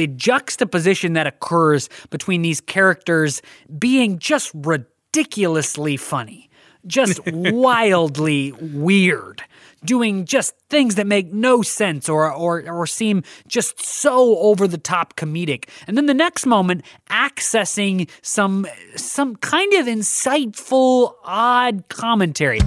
[0.00, 3.42] the juxtaposition that occurs between these characters
[3.78, 6.48] being just ridiculously funny,
[6.86, 9.42] just wildly weird,
[9.84, 14.78] doing just things that make no sense or or or seem just so over the
[14.78, 15.68] top comedic.
[15.86, 22.60] And then the next moment accessing some some kind of insightful odd commentary.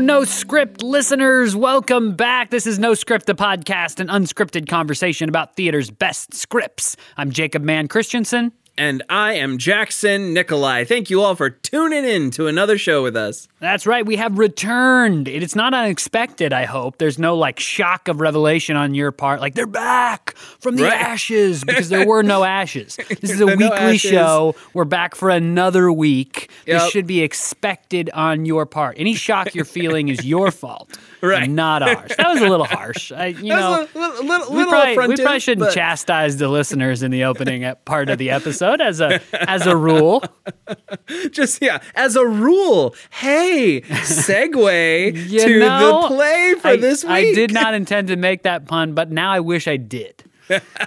[0.00, 1.56] No Script listeners.
[1.56, 2.50] Welcome back.
[2.50, 6.96] This is No Script, the podcast, an unscripted conversation about theater's best scripts.
[7.16, 8.52] I'm Jacob Mann Christensen.
[8.78, 10.84] And I am Jackson Nikolai.
[10.84, 13.48] Thank you all for tuning in to another show with us.
[13.58, 14.06] That's right.
[14.06, 15.26] We have returned.
[15.26, 16.98] It's not unexpected, I hope.
[16.98, 19.40] There's no like shock of revelation on your part.
[19.40, 20.92] Like they're back from the Right.
[20.92, 22.96] ashes because there were no ashes.
[23.08, 24.54] This is a are no weekly show.
[24.74, 26.48] We're back for another week.
[26.64, 28.94] This should be expected on your part.
[29.00, 30.96] Any shock you're feeling is your fault.
[31.20, 31.50] Right.
[31.50, 32.12] Not ours.
[32.16, 33.10] That was a little harsh.
[33.10, 36.36] I, you know, That was a little, little, we probably, we probably shouldn't but- chastise
[36.36, 40.22] the listeners in the opening part of the episode as a as a rule.
[41.30, 42.94] Just yeah, as a rule.
[43.10, 47.12] Hey, segue to know, the play for I, this week.
[47.12, 50.24] I did not intend to make that pun, but now I wish I did.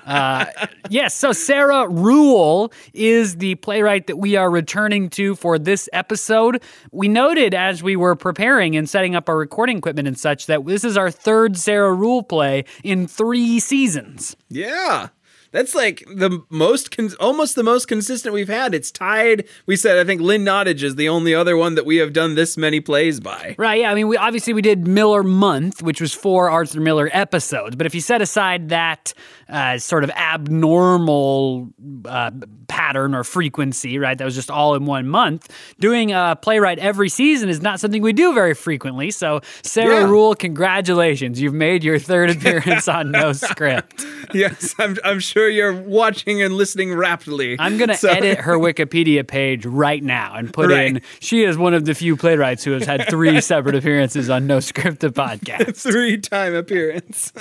[0.05, 0.45] Uh,
[0.89, 6.61] yes, so Sarah Ruhl is the playwright that we are returning to for this episode.
[6.91, 10.65] We noted as we were preparing and setting up our recording equipment and such that
[10.65, 14.35] this is our third Sarah Ruhl play in three seasons.
[14.49, 15.09] Yeah.
[15.51, 18.73] That's like the most, con- almost the most consistent we've had.
[18.73, 19.47] It's tied.
[19.65, 22.35] We said, I think Lynn Nottage is the only other one that we have done
[22.35, 23.55] this many plays by.
[23.57, 23.81] Right.
[23.81, 23.91] Yeah.
[23.91, 27.75] I mean, we obviously we did Miller Month, which was four Arthur Miller episodes.
[27.75, 29.13] But if you set aside that
[29.49, 31.69] uh, sort of abnormal
[32.05, 32.31] uh,
[32.67, 35.49] pattern or frequency, right, that was just all in one month,
[35.79, 39.11] doing a playwright every season is not something we do very frequently.
[39.11, 40.09] So, Sarah Yeah.
[40.09, 41.41] Ruhl, congratulations!
[41.41, 44.05] You've made your third appearance on No Script.
[44.33, 47.55] yes, I'm, I'm sure you're watching and listening rapidly.
[47.59, 50.87] I'm gonna So- edit her Wikipedia page right now and put Right.
[50.87, 54.47] in she is one of the few playwrights who has had three separate appearances on
[54.47, 55.75] No Script the podcast.
[55.91, 57.31] three time appearance.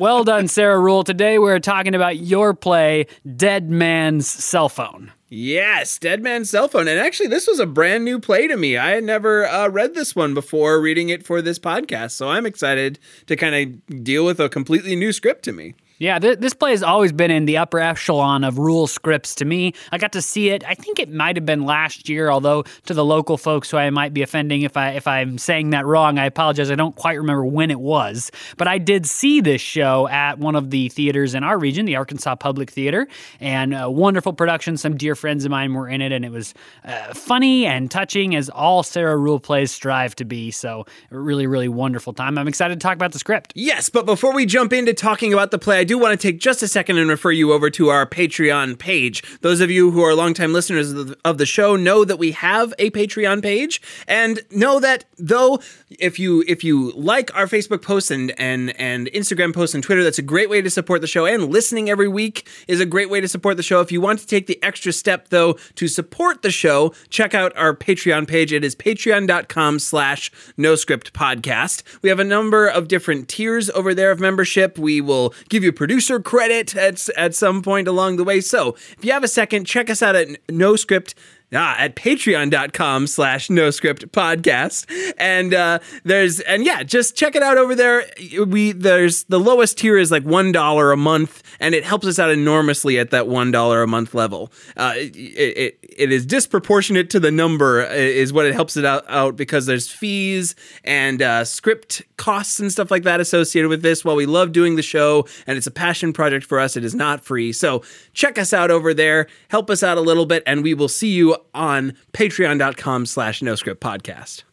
[0.00, 1.04] Well done, Sarah Ruhl.
[1.04, 3.06] Today we're talking about your play,
[3.36, 5.12] Dead Man's Cell Phone.
[5.28, 6.86] Yes, Dead Man's Cell Phone.
[6.86, 8.76] And actually, this was a brand new play to me.
[8.76, 12.12] I had never uh, read this one before reading it for this podcast.
[12.12, 15.74] So I'm excited to kind of deal with a completely new script to me.
[15.98, 19.44] Yeah, th- this play has always been in the upper echelon of Ruhl scripts to
[19.44, 19.72] me.
[19.90, 20.62] I got to see it.
[20.66, 23.88] I think it might have been last year, although to the local folks who I
[23.88, 26.70] might be offending if I if I'm saying that wrong, I apologize.
[26.70, 30.54] I don't quite remember when it was, but I did see this show at one
[30.54, 33.08] of the theaters in our region, the Arkansas Public Theater,
[33.40, 34.76] and a wonderful production.
[34.76, 36.52] Some dear friends of mine were in it, and it was
[36.84, 40.50] uh, funny and touching, as all Sarah Ruhl plays strive to be.
[40.50, 42.36] So, really, really wonderful time.
[42.36, 43.52] I'm excited to talk about the script.
[43.54, 46.62] Yes, but before we jump into talking about the play, do want to take just
[46.62, 49.22] a second and refer you over to our Patreon page.
[49.40, 50.92] Those of you who are longtime listeners
[51.24, 55.60] of the, show know that we have a Patreon page, and know that though
[55.90, 60.02] if you if you like our Facebook posts and and and Instagram posts and Twitter,
[60.02, 61.24] that's a great way to support the show.
[61.24, 63.80] And listening every week is a great way to support the show.
[63.80, 67.56] If you want to take the extra step though to support the show, check out
[67.56, 68.52] our Patreon page.
[68.52, 71.82] It is patreon.com slash no script podcast.
[72.02, 74.78] We have a number of different tiers over there of membership.
[74.78, 78.40] We will give you producer credit at, at some point along the way.
[78.40, 81.14] So if you have a second, check us out at no script
[81.54, 84.84] Ah, at patreon.com slash no script podcast.
[85.16, 88.04] And uh, there's, and yeah, just check it out over there.
[88.44, 92.30] We, there's the lowest tier is like $1 a month, and it helps us out
[92.30, 94.50] enormously at that $1 a month level.
[94.76, 99.04] Uh, it, it, it is disproportionate to the number, is what it helps it out,
[99.08, 104.04] out because there's fees and uh, script costs and stuff like that associated with this.
[104.04, 106.94] While we love doing the show and it's a passion project for us, it is
[106.94, 107.52] not free.
[107.52, 110.88] So check us out over there, help us out a little bit, and we will
[110.88, 114.44] see you on patreon.com slash no script podcast.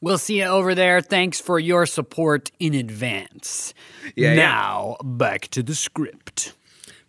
[0.00, 1.00] We'll see you over there.
[1.00, 3.72] Thanks for your support in advance.
[4.16, 4.34] Yeah, yeah.
[4.34, 6.54] now, back to the script.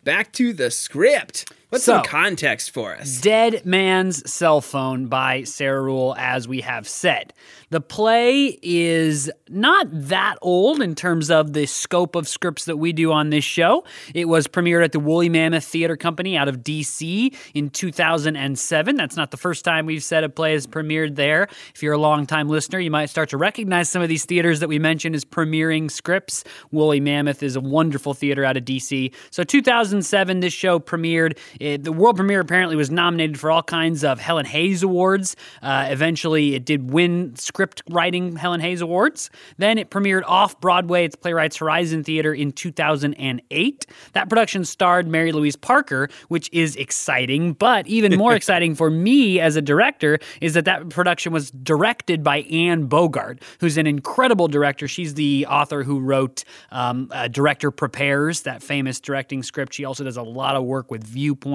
[0.04, 1.51] Back to the script.
[1.73, 3.19] What's So- some context for us?
[3.19, 7.33] Dead Man's Cell Phone by Sarah Ruhl, as we have said.
[7.71, 12.93] The play is not that old in terms of the scope of scripts that we
[12.93, 13.83] do on this show.
[14.13, 18.95] It was premiered at the Woolly Mammoth Theater Company out of DC in 2007.
[18.95, 21.47] That's not the first time we've said a play has premiered there.
[21.73, 24.69] If you're a longtime listener, you might start to recognize some of these theaters that
[24.69, 26.43] we mentioned as premiering scripts.
[26.69, 29.11] Woolly Mammoth is a wonderful theater out of DC.
[29.31, 31.39] So 2007, this show premiered.
[31.63, 35.38] It, the world premiere apparently was nominated for all kinds of Helen Hayes Awards.
[35.62, 39.30] Uh, eventually, it did win script writing Helen Hayes Awards.
[39.57, 43.86] Then it premiered off Broadway at Playwrights Horizon Theater in 2008.
[44.12, 47.54] That production starred Mary Louise Parker, which is exciting.
[47.54, 52.25] But even more exciting for me as a director is that that production was directed
[52.25, 54.86] by Anne Bogart, who's an incredible director.
[54.86, 59.74] She's the author who wrote um, uh, Director Prepares, that famous directing script.
[59.74, 61.52] She also does a lot of work with Viewpoints.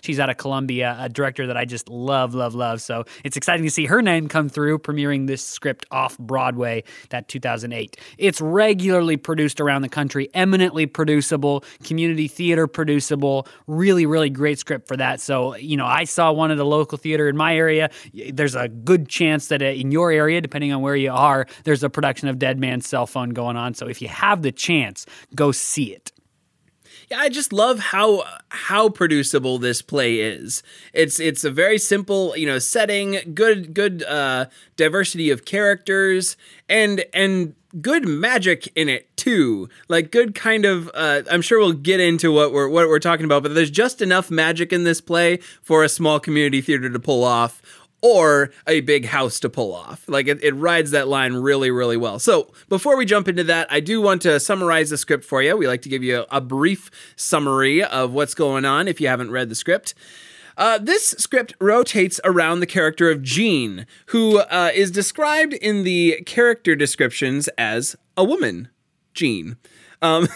[0.00, 2.80] She's out of Columbia, a director that I just love, love, love.
[2.80, 7.28] So it's exciting to see her name come through, premiering this script off Broadway, that
[7.28, 7.96] 2008.
[8.18, 14.86] It's regularly produced around the country, eminently producible, community theater producible, really, really great script
[14.86, 15.20] for that.
[15.20, 17.90] So, you know, I saw one at a local theater in my area.
[18.32, 21.90] There's a good chance that in your area, depending on where you are, there's a
[21.90, 23.74] production of Dead Man's Cell Phone going on.
[23.74, 26.12] So if you have the chance, go see it.
[27.10, 30.62] Yeah, I just love how how producible this play is.
[30.92, 34.46] It's it's a very simple, you know, setting, good good uh
[34.76, 36.36] diversity of characters
[36.68, 39.70] and and good magic in it too.
[39.88, 43.24] Like good kind of uh I'm sure we'll get into what we're what we're talking
[43.24, 47.00] about, but there's just enough magic in this play for a small community theater to
[47.00, 47.62] pull off
[48.00, 50.08] or a big house to pull off.
[50.08, 52.18] Like it, it rides that line really, really well.
[52.18, 55.56] So before we jump into that, I do want to summarize the script for you.
[55.56, 59.08] We like to give you a, a brief summary of what's going on if you
[59.08, 59.94] haven't read the script.
[60.56, 66.20] Uh, this script rotates around the character of Jean, who uh, is described in the
[66.26, 68.68] character descriptions as a woman,
[69.14, 69.56] Jean.
[70.00, 70.28] Um,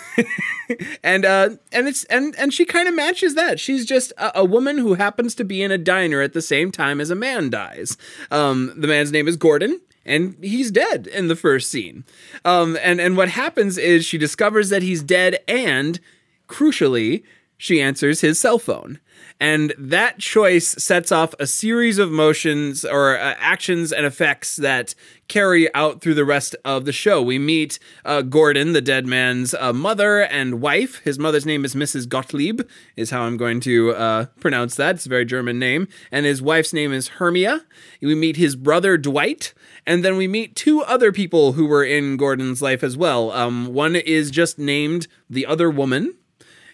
[1.04, 3.60] and uh, and it's and and she kind of matches that.
[3.60, 6.72] She's just a, a, woman who happens to be in a diner at the same
[6.72, 7.96] time as a man dies.
[8.30, 9.80] Um, the man's name is Gordon.
[10.04, 12.02] And he's dead in the first scene.
[12.44, 16.00] Um, and, and what happens is she discovers that he's dead, and
[16.48, 17.22] crucially,
[17.62, 18.98] she answers his cell phone.
[19.38, 24.96] And that choice sets off a series of motions or uh, actions and effects that
[25.28, 27.22] carry out through the rest of the show.
[27.22, 30.98] We meet uh, Gordon, the dead man's uh, mother and wife.
[31.04, 32.08] His mother's name is Mrs.
[32.08, 32.62] Gottlieb,
[32.96, 34.96] is how I'm going to uh, pronounce that.
[34.96, 35.86] It's a very German name.
[36.10, 37.64] And his wife's name is Hermia.
[38.00, 39.54] We meet his brother Dwight.
[39.86, 43.30] And then we meet two other people who were in Gordon's life as well.
[43.30, 46.16] Um, one is just named the other woman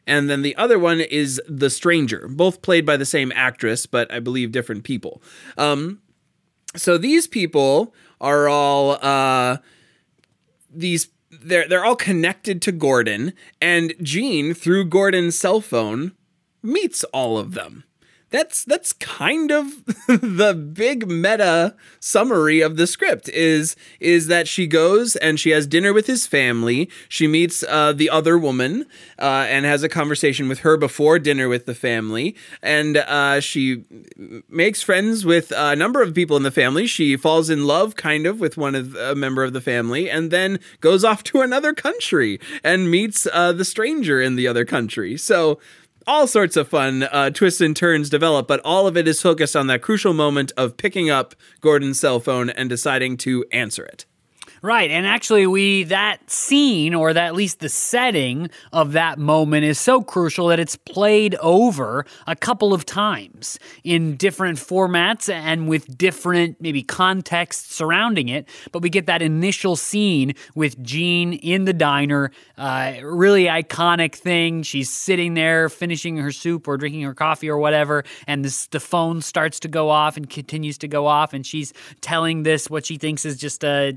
[0.08, 4.10] and then the other one is The Stranger, both played by the same actress, but
[4.10, 5.22] I believe different people.
[5.56, 6.00] Um,
[6.75, 9.58] so these people are all uh,
[10.75, 16.12] these they're they're all connected to Gordon, and Jean through Gordon's cell phone
[16.62, 17.84] meets all of them.
[18.31, 24.67] That's that's kind of the big meta summary of the script is is that she
[24.67, 26.91] goes and she has dinner with his family.
[27.09, 28.85] She meets uh, the other woman
[29.19, 33.85] uh, and has a conversation with her before dinner with the family, and uh, she
[34.49, 36.87] makes friends with a number of people in the family.
[36.87, 40.31] She falls in love, kind of, with one of a member of the family, and
[40.31, 45.17] then goes off to another country and meets uh, the stranger in the other country.
[45.17, 45.59] So
[46.08, 49.55] all sorts of fun uh, twists and turns develop, but all of it is focused
[49.55, 54.06] on that crucial moment of picking up Gordon's cell phone and deciding to answer it.
[54.60, 59.64] Right, and actually, we that scene, or that, at least the setting of that moment,
[59.64, 65.69] is so crucial that it's played over a couple of times in different formats and
[65.69, 68.48] with different maybe context surrounding it.
[68.72, 74.65] But we get that initial scene with Jean in the diner, uh, really iconic thing.
[74.65, 78.81] She's sitting there finishing her soup or drinking her coffee or whatever, and this, the
[78.81, 82.84] phone starts to go off and continues to go off, and she's telling this what
[82.84, 83.96] she thinks is just a.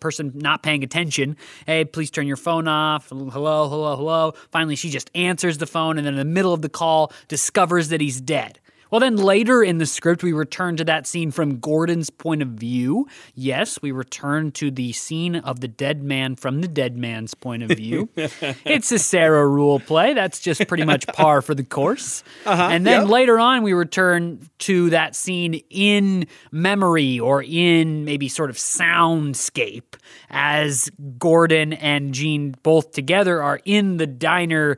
[0.00, 1.36] Person not paying attention.
[1.66, 3.08] Hey, please turn your phone off.
[3.08, 3.30] Hello,
[3.68, 4.32] hello, hello.
[4.50, 7.88] Finally, she just answers the phone and then in the middle of the call discovers
[7.88, 8.60] that he's dead.
[8.90, 12.48] Well, then later in the script, we return to that scene from Gordon's point of
[12.48, 13.08] view.
[13.34, 17.62] Yes, we return to the scene of the dead man from the dead man's point
[17.62, 18.08] of view.
[18.16, 20.14] it's a Sarah Ruhl play.
[20.14, 22.22] That's just pretty much par for the course.
[22.44, 23.10] Uh-huh, and then yep.
[23.10, 29.96] later on, we return to that scene in memory or in maybe sort of soundscape
[30.30, 34.76] as Gordon and Jean both together are in the diner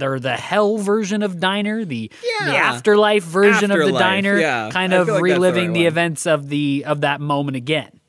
[0.00, 2.10] or the hell version of Diner, the
[2.44, 4.70] the afterlife version of the Diner, yeah.
[4.70, 8.00] kind of like that's the reliving right the events of the of that moment again.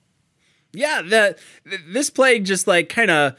[0.74, 1.38] Yeah, the
[1.88, 3.36] this play just like kind of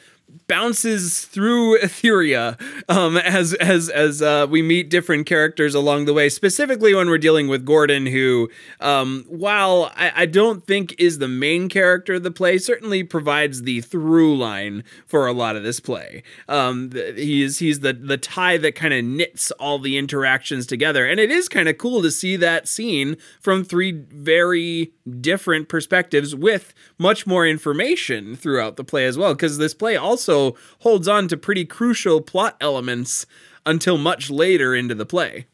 [0.46, 6.28] bounces through Etheria um, as as as uh, we meet different characters along the way.
[6.28, 11.28] Specifically, when we're dealing with Gordon, who, um, while I, I don't think is the
[11.28, 15.80] main character of the play, certainly provides the through line for a lot of this
[15.80, 16.22] play.
[16.48, 21.20] Um, he's he's the the tie that kind of knits all the interactions together, and
[21.20, 26.74] it is kind of cool to see that scene from three very different perspectives with
[26.98, 30.17] much more information throughout the play as well because this play also
[30.80, 33.26] holds on to pretty crucial plot elements
[33.64, 35.46] until much later into the play.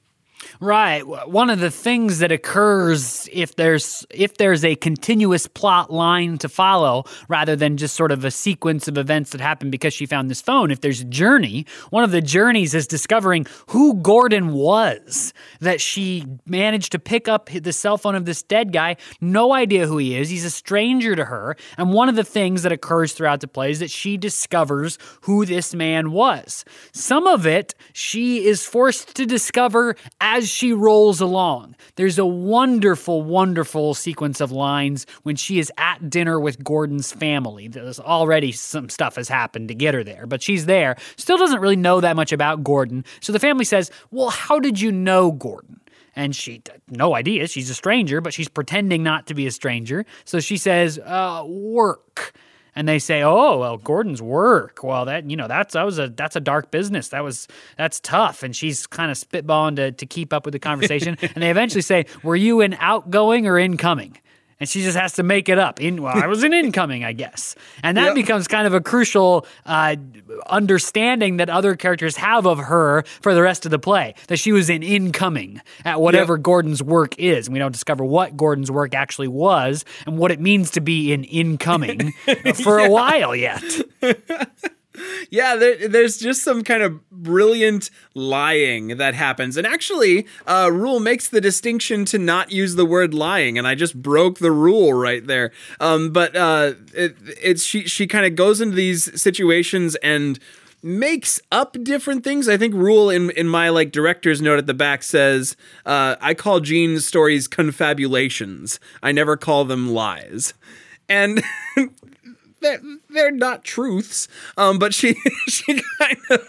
[0.60, 1.02] Right.
[1.02, 6.48] One of the things that occurs if there's if there's a continuous plot line to
[6.48, 10.30] follow rather than just sort of a sequence of events that happen because she found
[10.30, 15.32] this phone, if there's a journey, one of the journeys is discovering who Gordon was.
[15.60, 19.86] That she managed to pick up the cell phone of this dead guy, no idea
[19.86, 20.30] who he is.
[20.30, 23.70] He's a stranger to her, and one of the things that occurs throughout the play
[23.70, 26.64] is that she discovers who this man was.
[26.92, 31.76] Some of it she is forced to discover as she rolls along.
[31.96, 37.68] There's a wonderful, wonderful sequence of lines when she is at dinner with Gordon's family.
[37.68, 40.96] There's already some stuff has happened to get her there, but she's there.
[41.16, 43.04] Still doesn't really know that much about Gordon.
[43.20, 45.80] So the family says, Well, how did you know Gordon?
[46.16, 47.48] And she, no idea.
[47.48, 50.06] She's a stranger, but she's pretending not to be a stranger.
[50.24, 52.32] So she says, uh, work.
[52.76, 54.82] And they say, "Oh, well, Gordon's work.
[54.82, 57.08] Well, that you know, that's that was a that's a dark business.
[57.08, 60.58] That was that's tough." And she's kind of spitballing to to keep up with the
[60.58, 61.16] conversation.
[61.22, 64.18] and they eventually say, "Were you an outgoing or incoming?"
[64.64, 65.78] And she just has to make it up.
[65.78, 67.54] In well, I was an incoming, I guess.
[67.82, 68.14] And that Yep.
[68.14, 69.96] becomes kind of a crucial uh,
[70.46, 74.14] understanding that other characters have of her for the rest of the play.
[74.28, 77.46] That she was an incoming at whatever Gordon's work is.
[77.46, 81.12] And we don't discover what Gordon's work actually was and what it means to be
[81.12, 82.12] an incoming
[82.64, 83.62] for a while yet.
[85.30, 89.56] Yeah, there, there's just some kind of brilliant lying that happens.
[89.56, 93.74] And actually, uh, Ruhl makes the distinction to not use the word lying, and I
[93.74, 95.50] just broke the rule right there.
[95.80, 100.38] Um, but uh, it, it's she she kind of goes into these situations and
[100.82, 102.48] makes up different things.
[102.48, 105.56] I think Ruhl in in my like director's note at the back says,
[105.86, 108.78] uh, I call Jean's stories confabulations.
[109.02, 110.54] I never call them lies.
[111.08, 111.42] And
[113.14, 115.14] they're not truths, um, but she
[115.46, 116.48] she kind of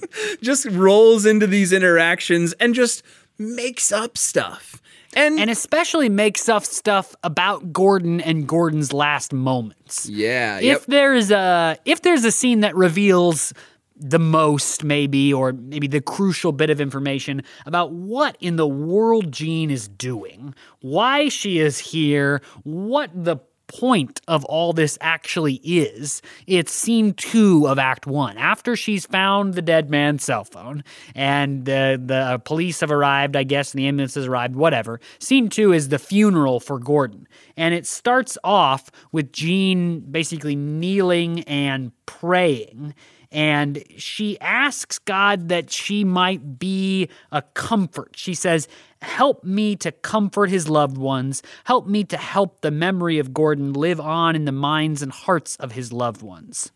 [0.40, 3.02] just rolls into these interactions and just
[3.38, 4.82] makes up stuff.
[5.14, 10.06] And, And especially makes up stuff about Gordon and Gordon's last moments.
[10.08, 10.84] yeah, if yep.
[10.88, 13.54] there's a if there's a scene that reveals
[13.98, 19.32] the most maybe or maybe the crucial bit of information about what in the world
[19.32, 26.22] Jean is doing, why she is here, what the point of all this actually is.
[26.46, 28.38] It's scene 2 of act 1.
[28.38, 33.36] After she's found the dead man's cell phone and the the uh, police have arrived,
[33.36, 35.00] I guess, and the ambulance has arrived, whatever.
[35.18, 37.28] Scene 2 is the funeral for Gordon.
[37.56, 42.94] And it starts off with Jean basically kneeling and praying.
[43.32, 48.12] And she asks God that she might be a comfort.
[48.14, 48.68] She says,
[49.02, 51.42] Help me to comfort his loved ones.
[51.64, 55.56] Help me to help the memory of Gordon live on in the minds and hearts
[55.56, 56.72] of his loved ones.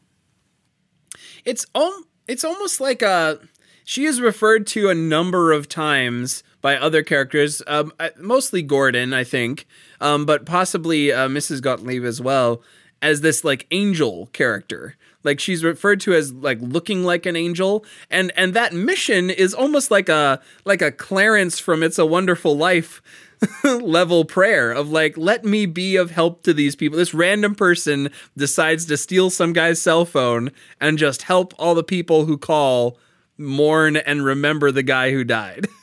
[1.44, 1.66] it's
[2.28, 3.40] it's almost like a
[3.84, 9.12] she is referred to a number of times by other characters, um, uh, mostly Gordon,
[9.12, 9.66] I think,
[10.00, 11.60] um, but possibly uh, Mrs.
[11.60, 12.62] Gottlieb as well,
[13.02, 14.96] as this like angel character.
[15.22, 19.52] Like she's referred to as like looking like an angel, and and that mission is
[19.52, 23.02] almost like a like a Clarence from It's a Wonderful Life
[23.64, 26.98] level prayer of like let me be of help to these people.
[26.98, 31.84] This random person decides to steal some guy's cell phone and just help all the
[31.84, 32.98] people who call
[33.36, 35.66] mourn and remember the guy who died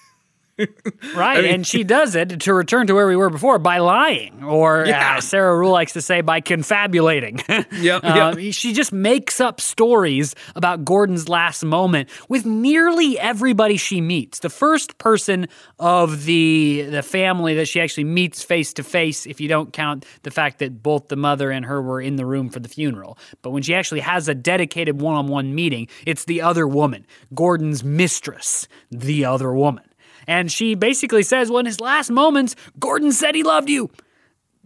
[1.15, 4.85] Right, and she does it to return to where we were before by lying, or
[4.87, 5.15] Yeah.
[5.17, 7.41] uh, Sarah Ruhl likes to say by confabulating.
[7.79, 14.01] Yep, Um, She just makes up stories about Gordon's last moment with nearly everybody she
[14.01, 14.39] meets.
[14.39, 15.47] The first person
[15.79, 20.05] of the the family that she actually meets face to face, if you don't count
[20.23, 23.17] the fact that both the mother and her were in the room for the funeral.
[23.41, 27.05] But when she actually has a dedicated one on one meeting, it's the other woman,
[27.33, 29.83] Gordon's mistress, the other woman.
[30.27, 33.89] And she basically says, well, in his last moments, Gordon said he loved you.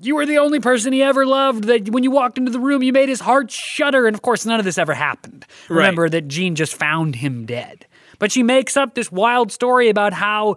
[0.02, 1.66] You were the only person he ever loved.
[1.66, 4.08] That when you walked into the room, you made his heart shudder.
[4.08, 5.46] And of course, none of this ever happened.
[5.70, 7.86] Remember that Jean just found him dead.
[8.18, 10.56] But she makes up this wild story about how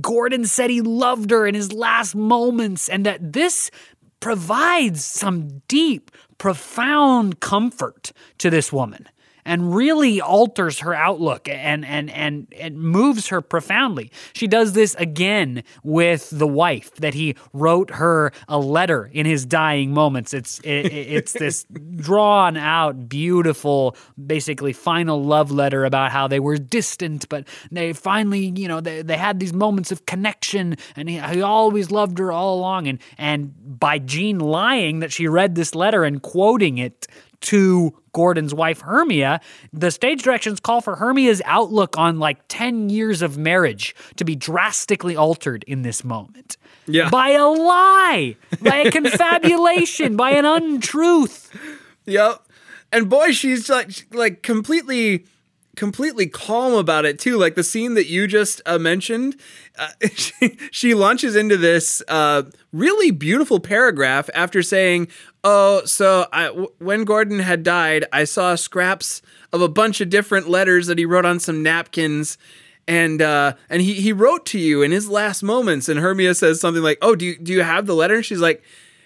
[0.00, 3.70] Gordon said he loved her in his last moments and that this
[4.20, 9.08] provides some deep, profound comfort to this woman
[9.46, 14.10] and really alters her outlook and and and and moves her profoundly.
[14.34, 19.46] She does this again with the wife that he wrote her a letter in his
[19.46, 20.34] dying moments.
[20.34, 21.64] It's it, it's this
[21.96, 28.52] drawn out, beautiful, basically final love letter about how they were distant, but they finally,
[28.56, 32.32] you know, they, they had these moments of connection, and he, he always loved her
[32.32, 32.88] all along.
[32.88, 37.06] And and by Jean lying that she read this letter and quoting it
[37.42, 39.42] to Gordon's wife, Hermia,
[39.74, 44.34] the stage directions call for Hermia's outlook on like 10 years of marriage to be
[44.34, 46.56] drastically altered in this moment.
[46.86, 47.10] Yeah.
[47.10, 51.54] By a lie, by a confabulation, by an untruth.
[52.06, 52.40] Yep.
[52.90, 55.26] And boy, she's like like completely
[55.76, 57.36] completely calm about it too.
[57.36, 59.36] Like the scene that you just uh, mentioned,
[59.78, 65.08] uh, she, she launches into this uh, really beautiful paragraph after saying,
[65.44, 70.10] "Oh, so I, w- when Gordon had died, I saw scraps of a bunch of
[70.10, 72.38] different letters that he wrote on some napkins."
[72.88, 76.60] And uh, and he, he wrote to you in his last moments, and Hermia says
[76.60, 78.62] something like, "Oh, do you, do you have the letter?" And she's like,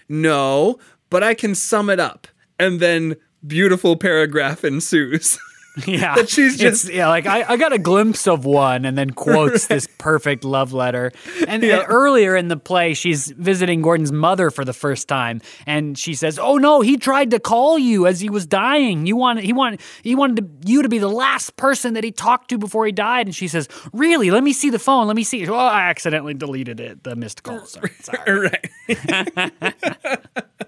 [0.09, 2.27] "No, but I can sum it up."
[2.59, 5.39] And then beautiful paragraph ensues.
[5.87, 6.15] Yeah.
[6.17, 9.11] That she's It's- just- yeah, like I, I got a glimpse of one and then
[9.11, 11.13] quotes this perfect love letter.
[11.47, 11.85] And Yeah.
[11.89, 15.41] earlier in the play, she's visiting Gordon's mother for the first time.
[15.67, 19.07] And she says, Oh no, he tried to call you as he was dying.
[19.07, 22.11] You wanted he wanted he wanted to, you to be the last person that he
[22.13, 23.27] talked to before he died.
[23.27, 24.31] And she says, Really?
[24.31, 25.07] Let me see the phone.
[25.07, 25.47] Let me see.
[25.49, 27.05] Oh, I accidentally deleted it.
[27.05, 27.65] The missed call.
[27.65, 27.91] Sorry.
[28.01, 28.51] Sorry.
[28.89, 30.67] right.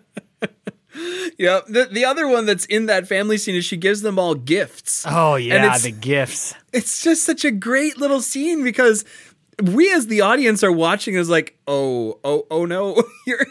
[1.38, 1.66] Yep.
[1.66, 5.04] The the other one that's in that family scene is she gives them all gifts.
[5.08, 6.54] Oh yeah, the gifts.
[6.72, 9.04] It's just such a great little scene because
[9.62, 13.46] we as the audience are watching is like, oh, oh, oh no, you're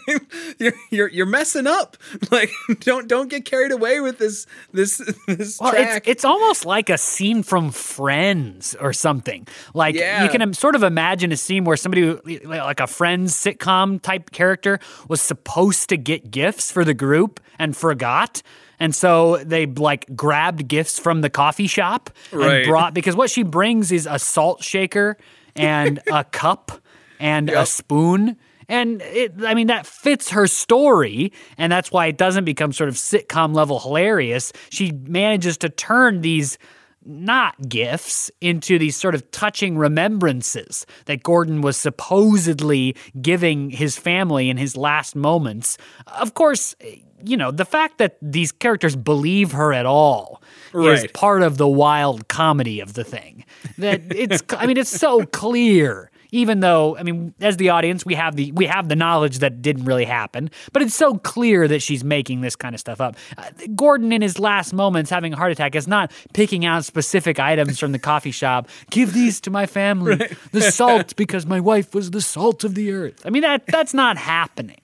[0.60, 1.98] you're you're you're messing up.
[2.32, 5.98] Like, don't don't get carried away with this this this Well, track.
[5.98, 9.48] it's, it's almost like a scene from Friends or something.
[9.74, 10.24] Like Yeah.
[10.24, 12.16] you can sort of imagine a scene where somebody,
[12.46, 17.76] like a Friends sitcom type character, was supposed to get gifts for the group and
[17.78, 18.42] forgot.
[18.80, 22.66] And so they like grabbed gifts from the coffee shop and Right.
[22.66, 25.18] brought because what she brings is a salt shaker
[25.56, 26.72] and a cup
[27.20, 28.38] and a spoon.
[28.68, 32.88] And it, I mean, that fits her story, and that's why it doesn't become sort
[32.88, 34.54] of sitcom level hilarious.
[34.70, 36.58] She manages to turn these
[37.04, 44.50] not gifts into these sort of touching remembrances that Gordon was supposedly giving his family
[44.50, 45.78] in his last moments.
[46.08, 46.76] Of course,
[47.24, 50.42] you know, the fact that these characters believe her at all
[50.74, 53.46] is part of the wild comedy of the thing.
[53.78, 58.16] That it's I mean, it's so clear even though I mean, as the audience, we
[58.16, 61.82] have the we have the knowledge that didn't really happen, but it's so clear that
[61.82, 63.18] she's making this kind of stuff up.
[63.38, 67.40] Uh, Gordon, in his last moments, having a heart attack, is not picking out specific
[67.40, 68.70] items from the coffee shop.
[68.90, 70.20] Give these to my family.
[70.52, 73.22] The salt, because my wife was the salt of the earth.
[73.26, 74.81] I mean, that that's not happening.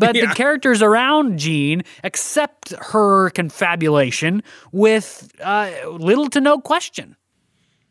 [0.00, 0.26] But Yeah.
[0.26, 7.16] the characters around Jean accept her confabulation with uh, little to no question.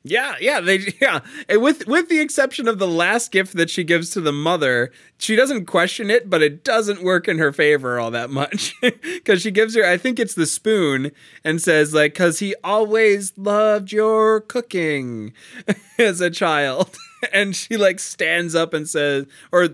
[0.02, 1.20] Yeah, yeah, they yeah.
[1.50, 4.92] And with with the exception of the last gift that she gives to the mother,
[5.18, 9.42] she doesn't question it, but it doesn't work in her favor all that much because
[9.42, 11.12] she gives her, I think it's the spoon,
[11.44, 15.34] and says like, "Cause he always loved your cooking
[16.00, 16.96] as a child."
[17.34, 19.70] And she like stands up and says, or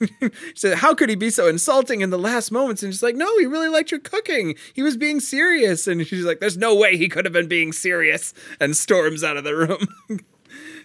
[0.54, 3.38] said, "How could he be so insulting in the last moments?" And she's like, "No,
[3.38, 4.56] he really liked your cooking.
[4.74, 7.72] He was being serious." And she's like, "There's no way he could have been being
[7.72, 9.88] serious," and storms out of the room.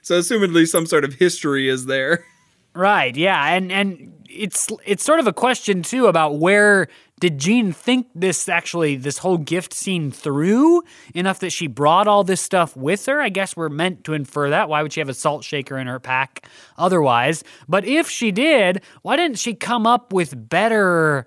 [0.01, 2.25] so, assumedly, some sort of history is there.
[2.75, 6.87] Right, yeah, and and it's it's sort of a question too about where
[7.23, 10.83] did Jean think this actually this whole gift scene through
[11.15, 13.21] enough that she brought all this stuff with her?
[13.21, 14.67] I guess we're meant to infer that.
[14.67, 16.45] Why would she have a salt shaker in her pack
[16.77, 17.41] otherwise?
[17.65, 21.25] But if she did, why didn't she come up with better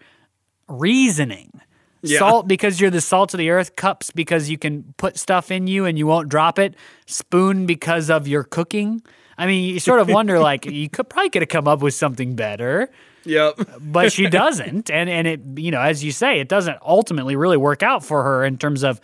[0.68, 1.62] reasoning?
[2.02, 2.18] Yeah.
[2.18, 5.66] Salt because you're the salt of the earth, cups because you can put stuff in
[5.66, 6.74] you and you won't drop it,
[7.06, 9.00] spoon because of your cooking.
[9.38, 11.94] I mean, you sort of wonder like you could probably could have come up with
[11.94, 12.90] something better,
[13.26, 13.60] Yep.
[13.80, 14.90] but she doesn't.
[14.90, 18.22] And and it you know, as you say, it doesn't ultimately really work out for
[18.22, 19.00] her in terms of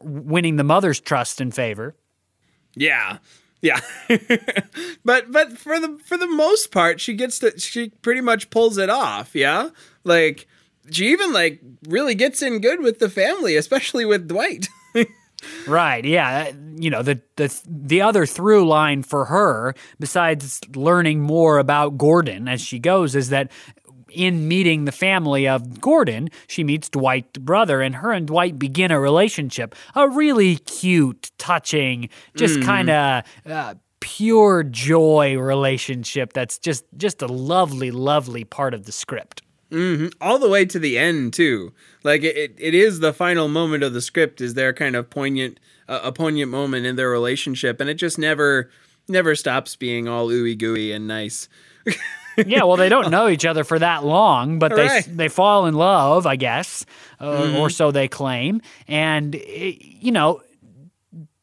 [0.00, 1.94] winning the mother's trust and favor.
[2.76, 3.18] Yeah.
[3.60, 3.80] Yeah.
[5.04, 8.78] but but for the for the most part, she gets to she pretty much pulls
[8.78, 9.70] it off, yeah?
[10.04, 10.46] Like
[10.90, 14.68] she even like really gets in good with the family, especially with Dwight.
[15.66, 16.04] Right.
[16.04, 16.52] Yeah.
[16.76, 22.48] You know, the the the other through line for her, besides learning more about Gordon
[22.48, 23.50] as she goes, is that
[24.14, 28.90] in meeting the family of Gordon, she meets Dwight's brother, and her and Dwight begin
[28.90, 29.74] a relationship.
[29.94, 36.32] A really cute, touching, just kind of uh, pure joy relationship.
[36.32, 39.42] That's just just a lovely, lovely part of the script.
[40.20, 41.72] All the way to the end too.
[42.02, 45.58] Like it, it, is the final moment of the script is their kind of poignant,
[45.88, 48.70] uh, a poignant moment in their relationship, and it just never,
[49.08, 51.48] never stops being all ooey gooey and nice.
[52.46, 55.74] yeah, well, they don't know each other for that long, but they they fall in
[55.74, 56.84] love, I guess,
[57.20, 58.60] uh, or so they claim.
[58.86, 60.42] And it, you know,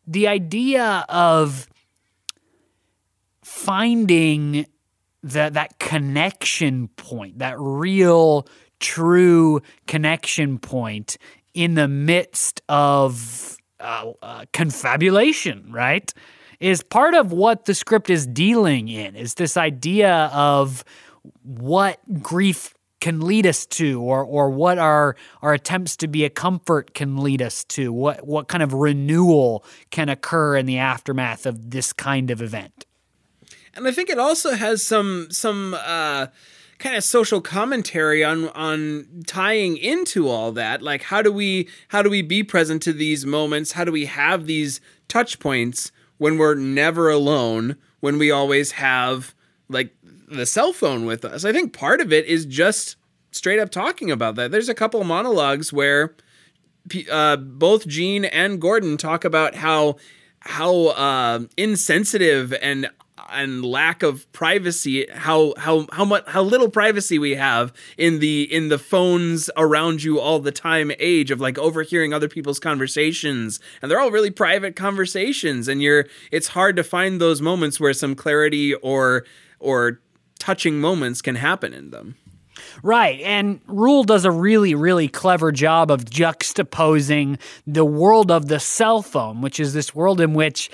[0.08, 1.68] the idea of
[3.44, 4.66] finding
[5.24, 8.48] that that connection point, that real,
[8.80, 11.18] true connection point
[11.54, 16.14] in the midst of uh, uh, confabulation, right?
[16.60, 19.16] Is part of what the script is dealing in.
[19.16, 20.84] Is this idea of
[21.44, 26.30] what grief can lead us to or or what our our attempts to be a
[26.30, 31.46] comfort can lead us to what what kind of renewal can occur in the aftermath
[31.46, 32.86] of this kind of event
[33.74, 36.28] And I think it also has some some uh,
[36.80, 40.82] kind of social commentary on on tying into all that.
[40.82, 43.74] Like how do we how do we be present to these moments?
[43.74, 47.78] How do we have these touch points when we're never alone?
[48.02, 49.36] When we always have
[49.70, 51.46] like the cell phone with us?
[51.46, 52.96] I think part of it is just
[53.32, 54.52] straight up talking about that.
[54.52, 56.16] There's a couple monologues where
[57.10, 59.98] uh, both Jean and Gordon talk about how
[60.40, 62.90] how uh, insensitive and
[63.32, 68.44] and lack of privacy how how how much how little privacy we have in the
[68.54, 73.60] in the phones around you all the time age of like overhearing other people's conversations.
[73.82, 77.94] And they're all really private conversations and you're it's hard to find those moments where
[77.94, 79.26] some clarity or
[79.60, 80.00] or
[80.40, 82.16] touching moments can happen in them
[82.84, 83.20] Right.
[83.22, 89.02] And Ruhl does a really, really clever job of juxtaposing the world of the cell
[89.02, 90.70] phone, which is this world in which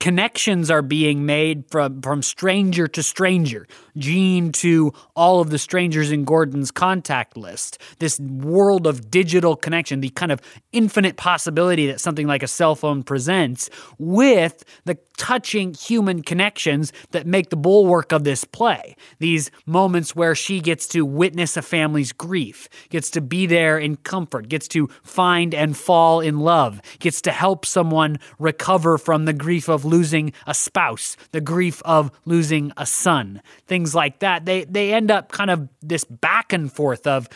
[0.00, 6.10] connections are being made from, from stranger to stranger, Jean to all of the strangers
[6.10, 7.78] in Gordon's contact list.
[7.98, 10.40] This world of digital connection, the kind of
[10.72, 17.26] infinite possibility that something like a cell phone presents, with the touching human connections that
[17.26, 18.96] make the bulwark of this play.
[19.18, 23.96] These moments where she gets to witness a family's grief, gets to be there in
[23.96, 29.32] comfort, gets to find and fall in love, gets to help someone recover from the
[29.32, 34.44] grief of losing a spouse, the grief of losing a son, things like that.
[34.44, 37.28] They they end up kind of this back and forth of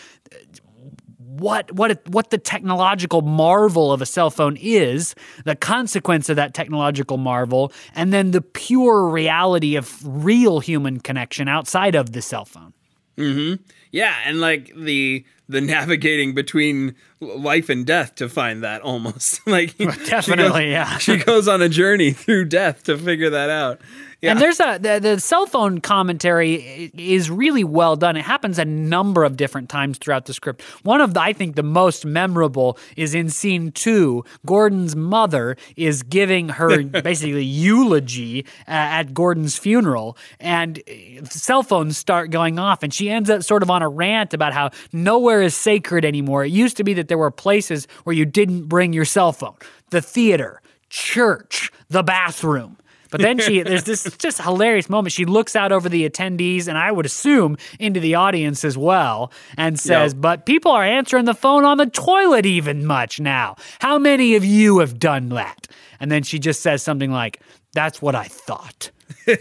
[1.16, 6.54] what what what the technological marvel of a cell phone is, the consequence of that
[6.54, 12.44] technological marvel, and then the pure reality of real human connection outside of the cell
[12.44, 12.72] phone.
[13.16, 13.62] Mm-hmm.
[13.90, 19.70] Yeah, and like the the navigating between life and death to find that almost like
[19.78, 20.98] she Definitely, goes- yeah.
[20.98, 23.80] She goes on a journey through death to figure that out.
[24.20, 28.16] Yeah, And there's a the, the cell phone commentary is really well done.
[28.16, 30.62] It happens a number of different times throughout the script.
[30.82, 34.24] One of the, I think the most memorable is in scene two.
[34.44, 41.96] Gordon's mother is giving her basically eulogy uh, at Gordon's funeral, and uh, cell phones
[41.96, 45.42] start going off, and she ends up sort of on a rant about how nowhere
[45.42, 46.44] is sacred anymore.
[46.44, 49.54] It used to be that there were places where you didn't bring your cell phone,
[49.90, 52.78] the theater, church, the bathroom.
[53.10, 55.12] But then she, there's this just hilarious moment.
[55.12, 59.32] She looks out over the attendees, and I would assume into the audience as well,
[59.56, 60.20] and says, Yep.
[60.20, 63.56] But people are answering the phone on the toilet even much now.
[63.78, 65.66] How many of you have done that?
[66.00, 67.40] And then she just says something like,
[67.72, 68.90] That's what I thought.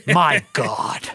[0.07, 1.09] My God.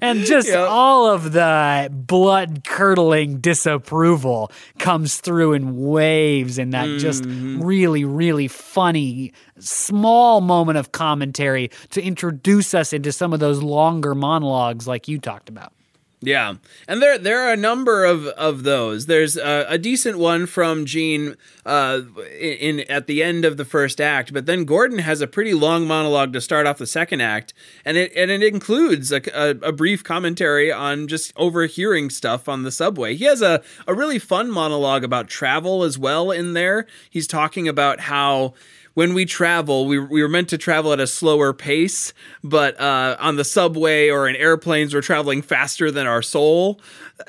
[0.00, 0.68] And just Yep.
[0.68, 7.62] all of the blood curdling disapproval comes through in waves in that just mm-hmm.
[7.62, 14.14] really, really funny small moment of commentary to introduce us into some of those longer
[14.14, 15.72] monologues like you talked about.
[16.20, 16.54] Yeah,
[16.88, 19.06] and there there are a number of of those.
[19.06, 22.00] There's a, a decent one from Jean uh,
[22.40, 25.54] in, in at the end of the first act, but then Gordon has a pretty
[25.54, 27.54] long monologue to start off the second act,
[27.84, 32.64] and it and it includes a, a, a brief commentary on just overhearing stuff on
[32.64, 33.14] the subway.
[33.14, 36.86] He has a a really fun monologue about travel as well in there.
[37.08, 38.54] He's talking about how
[38.98, 43.16] when we travel, we, we were meant to travel at a slower pace, but uh,
[43.20, 46.80] on the subway or in airplanes, we're traveling faster than our soul.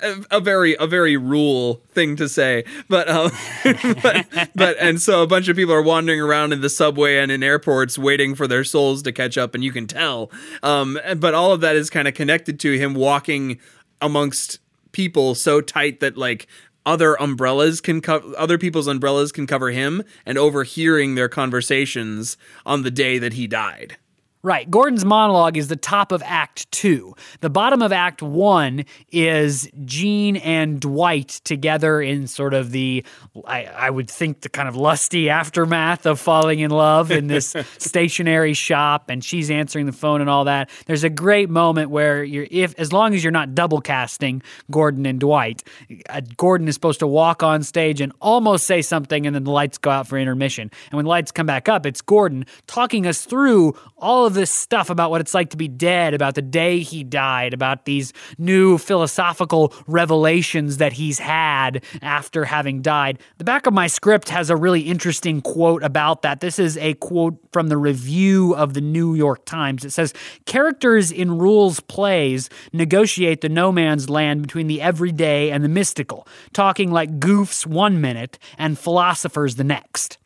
[0.02, 3.30] A, a very a very Ruhl thing to say, but, um,
[4.02, 7.32] but but and so a bunch of people are wandering around in the subway and
[7.32, 10.32] in airports waiting for their souls to catch up, and you can tell.
[10.64, 13.60] Um, but all of that is kind of connected to him walking
[14.02, 14.58] amongst
[14.92, 16.48] people so tight that like
[16.90, 22.82] other umbrellas can cover other people's umbrellas can cover him and overhearing their conversations on
[22.82, 23.98] the day that he died.
[24.42, 24.72] Right.
[24.72, 27.14] Gordon's monologue is the top of Act Two.
[27.42, 33.04] The bottom of Act One is Jean and Dwight together in sort of the,
[33.46, 37.54] I, I would think, the kind of lusty aftermath of falling in love in this
[37.80, 40.70] stationery shop, and she's answering the phone and all that.
[40.86, 45.06] There's a great moment where you're, if as long as you're not double casting Gordon
[45.06, 45.66] and Dwight,
[46.08, 49.52] uh, Gordon is supposed to walk on stage and almost say something, and then the
[49.52, 50.72] lights go out for intermission.
[50.92, 54.52] And when the lights come back up, it's Gordon talking us through all of this
[54.52, 58.14] stuff about what it's like to be dead, about the day he died, about these
[58.38, 63.20] new philosophical revelations that he's had after having died.
[63.40, 66.40] The back of my script has a really interesting quote about that.
[66.40, 69.84] This is a quote from the review of the New York Times.
[69.84, 70.14] It says
[70.46, 76.28] Characters in Ruhl's plays negotiate the no man's land between the everyday and the mystical,
[76.54, 80.19] talking like goofs one minute and philosophers the next.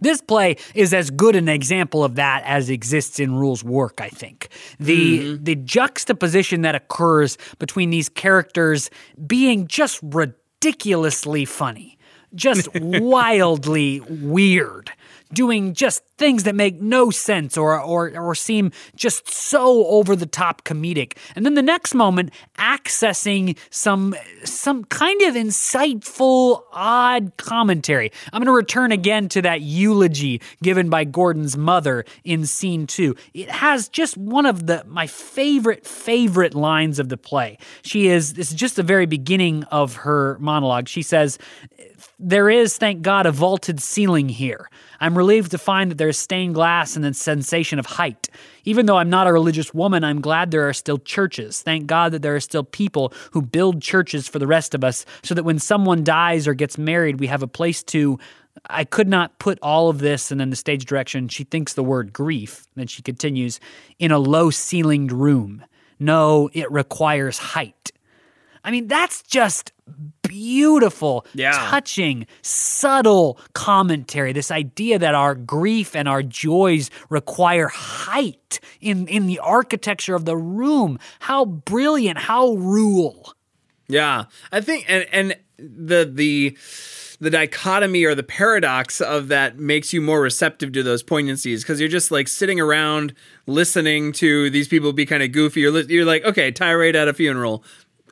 [0.00, 4.08] This play is as good an example of that as exists in Ruhl's work, I
[4.08, 4.48] think.
[4.78, 5.44] The mm-hmm.
[5.44, 8.90] the juxtaposition that occurs between these characters
[9.26, 11.98] being just ridiculously funny,
[12.34, 14.90] just wildly weird,
[15.34, 20.26] doing just things that make no sense or or or seem just so over the
[20.26, 21.16] top comedic.
[21.34, 28.12] And then the next moment accessing some some kind of insightful odd commentary.
[28.32, 33.16] I'm going to return again to that eulogy given by Gordon's mother in scene 2.
[33.34, 37.58] It has just one of the my favorite favorite lines of the play.
[37.82, 40.88] She is this is just the very beginning of her monologue.
[40.88, 41.38] She says
[42.18, 44.70] there is, thank God, a vaulted ceiling here.
[45.00, 48.28] I'm relieved to find that there's stained glass and the sensation of height.
[48.64, 51.62] Even though I'm not a religious woman, I'm glad there are still churches.
[51.62, 55.04] Thank God that there are still people who build churches for the rest of us
[55.22, 58.18] so that when someone dies or gets married, we have a place to.
[58.70, 61.28] I could not put all of this and then the stage direction.
[61.28, 62.68] She thinks the word grief.
[62.76, 63.58] Then she continues,
[63.98, 65.64] in a low ceilinged room.
[65.98, 67.92] No, it requires height.
[68.64, 69.72] I mean, that's just
[70.26, 71.52] beautiful, yeah.
[71.52, 74.32] touching, subtle commentary.
[74.32, 80.24] This idea that our grief and our joys require height in, in the architecture of
[80.24, 80.98] the room.
[81.20, 83.34] How brilliant, how Ruhl.
[83.86, 84.24] Yeah.
[84.50, 86.56] I think and and the the
[87.20, 91.80] the dichotomy or the paradox of that makes you more receptive to those poignancies because
[91.80, 93.14] you're just like sitting around
[93.46, 95.60] listening to these people be kind of goofy.
[95.60, 97.64] You're, li- you're like, okay, tirade at a funeral.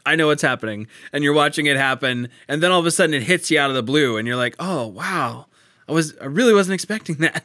[0.04, 3.14] I know what's happening, and you're watching it happen, and then all of a sudden
[3.14, 5.46] it hits you out of the blue, and you're like, oh wow.
[5.88, 7.42] I was I really wasn't expecting that,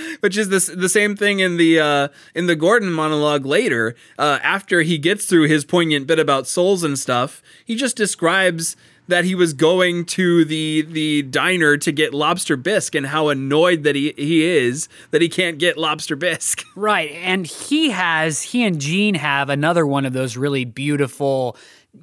[0.20, 3.96] which is this the same thing in the uh, in the Gordon monologue later.
[4.18, 8.76] Uh, after he gets through his poignant bit about souls and stuff, he just describes
[9.10, 13.82] that he was going to the the diner to get lobster bisque and how annoyed
[13.82, 16.64] that he, he is that he can't get lobster bisque.
[16.76, 17.10] Right.
[17.10, 21.56] And he has he and Jean have another one of those really beautiful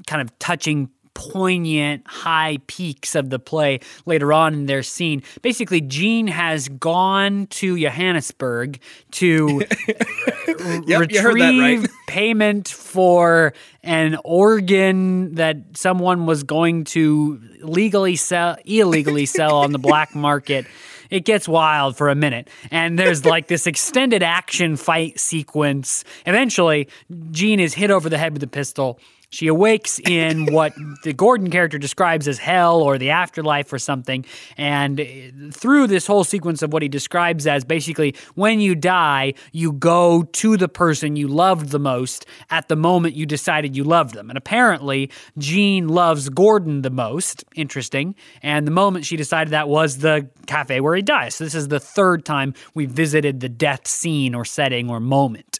[0.06, 5.23] kind of touching poignant high peaks of the play later on in their scene.
[5.41, 8.80] Basically, Jean has gone to Johannesburg
[9.12, 9.63] to
[10.86, 11.89] yep, retrieve right.
[12.08, 19.80] payment for an organ that someone was going to legally sell, illegally sell on the
[19.80, 20.67] black market
[21.10, 22.50] it gets wild for a minute.
[22.69, 26.04] And there's like this extended action fight sequence.
[26.26, 26.89] Eventually,
[27.32, 29.00] Jean is hit over the head with a pistol.
[29.30, 34.26] She awakes in what the Gordon character describes as hell or the afterlife or something.
[34.58, 35.06] And uh,
[35.52, 40.24] through this whole sequence of what he describes as basically when you die, you go
[40.24, 44.30] to the person you loved the most at the moment you decided you loved them.
[44.30, 47.44] And apparently, Jean loves Gordon the most.
[47.56, 48.16] Interesting.
[48.42, 51.36] And the moment she decided that was the cafe where he dies.
[51.36, 55.60] So this is the third time we visited the death scene or setting or moment.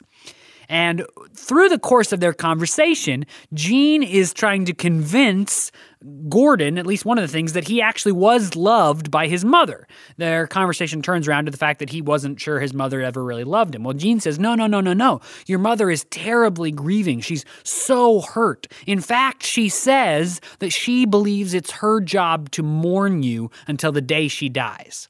[0.70, 5.72] And through the course of their conversation, Jean is trying to convince
[6.30, 9.88] Gordon, at least one of the things, that he actually was loved by his mother.
[10.18, 13.44] Their conversation turns around to the fact that he wasn't sure his mother ever really
[13.44, 13.84] loved him.
[13.84, 15.22] Well, Jean says, No, no, no, no, no.
[15.48, 17.22] Your mother is terribly grieving.
[17.22, 18.68] She's so hurt.
[18.86, 24.02] In fact, she says that she believes it's her job to mourn you until the
[24.02, 25.10] day she dies.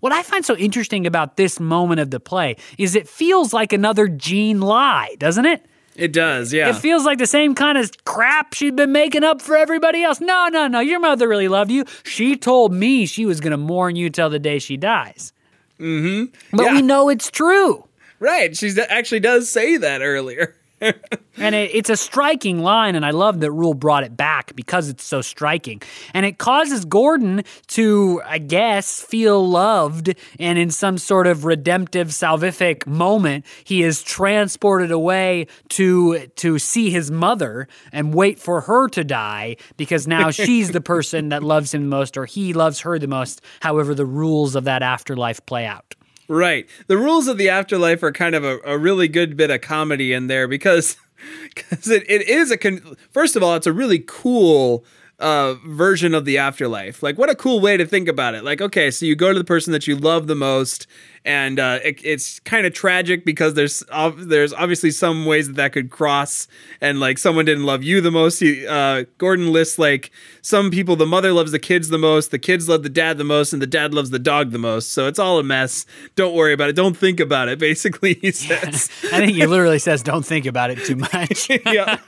[0.00, 3.72] What I find so interesting about this moment of the play is it feels like
[3.72, 5.64] another Jean lie, doesn't it?
[5.96, 6.68] It does, yeah.
[6.68, 10.20] It feels like the same kind of crap she'd been making up for everybody else.
[10.20, 10.78] No, no, no.
[10.78, 11.84] Your mother really loved you.
[12.04, 15.32] She told me she was going to mourn you till the day she dies.
[15.80, 16.26] mm-hmm.
[16.56, 16.72] But Yeah.
[16.74, 17.84] we know it's true.
[18.20, 18.56] Right.
[18.56, 20.54] She actually does say that earlier.
[20.80, 24.88] And it, it's a striking line, and I love that Ruhl brought it back because
[24.88, 25.80] it's so striking.
[26.12, 32.08] And it causes Gordon to, I guess, feel loved, and in some sort of redemptive,
[32.08, 38.88] salvific moment, he is transported away to to see his mother and wait for her
[38.88, 42.80] to die because now she's the person that loves him the most, or he loves
[42.80, 43.40] her the most.
[43.60, 45.94] However, the rules of that afterlife play out.
[46.28, 46.68] Right.
[46.88, 50.12] The rules of the afterlife are kind of a, a really good bit of comedy
[50.12, 50.96] in there because
[51.54, 54.84] because it, it is a con- first of all it's a really cool
[55.18, 57.02] uh, version of the afterlife.
[57.02, 58.44] Like what a cool way to think about it.
[58.44, 60.86] Like okay, so you go to the person that you love the most
[61.28, 63.84] and uh, it, it's kind of tragic because there's
[64.16, 66.48] there's obviously some ways that that could cross
[66.80, 68.40] and like someone didn't love you the most.
[68.40, 70.10] He, uh, Gordon lists like
[70.40, 73.24] some people the mother loves the kids the most, the kids love the dad the
[73.24, 74.92] most, and the dad loves the dog the most.
[74.92, 75.84] So it's all a mess.
[76.16, 76.76] Don't worry about it.
[76.76, 77.58] Don't think about it.
[77.58, 78.90] Basically, he says.
[79.12, 81.98] I think he literally says, "Don't think about it too much." yeah.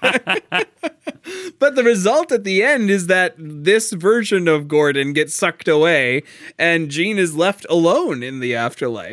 [1.59, 6.23] but the result at the end is that this version of Gordon gets sucked away
[6.59, 9.10] and Jean is left alone in the afterlife,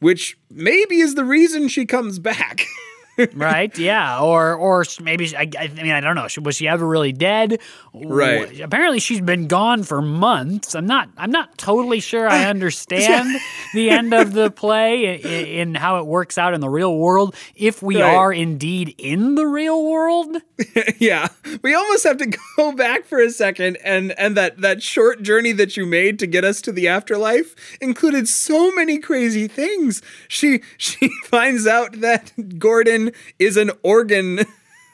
[0.00, 2.66] which maybe is the reason she comes back.
[3.34, 3.76] right?
[3.78, 6.26] Yeah, or or maybe I, I mean I don't know.
[6.42, 7.60] Was she ever really dead?
[7.94, 8.58] Right.
[8.60, 10.74] Apparently, she's been gone for months.
[10.74, 11.08] I'm not.
[11.16, 12.28] I'm not totally sure.
[12.28, 13.38] I understand
[13.74, 17.34] the end of the play in, in how it works out in the real world.
[17.54, 18.14] If we Right.
[18.14, 20.36] are indeed in the real world,
[20.98, 21.28] yeah.
[21.62, 25.52] We almost have to go back for a second and and that that short journey
[25.52, 30.00] that you made to get us to the afterlife included so many crazy things.
[30.28, 33.01] She she finds out that Gordon
[33.38, 34.40] is an organ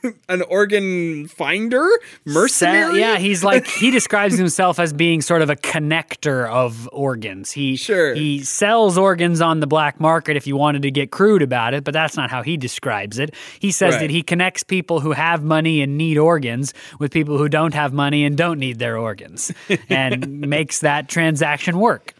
[0.29, 1.85] an organ finder,
[2.25, 2.92] mercenary.
[2.92, 7.51] Sa- yeah, he's like he describes himself as being sort of a connector of organs.
[7.51, 8.14] He Sure.
[8.14, 11.83] he sells organs on the black market if you wanted to get crude about it,
[11.83, 13.35] but that's not how he describes it.
[13.59, 14.03] He says Right.
[14.03, 17.92] that he connects people who have money and need organs with people who don't have
[17.92, 19.51] money and don't need their organs
[19.88, 22.14] and makes that transaction work.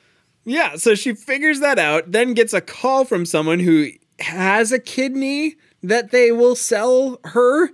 [0.45, 4.79] Yeah, so she figures that out, then gets a call from someone who has a
[4.81, 5.55] kidney
[5.89, 7.71] that they will sell her,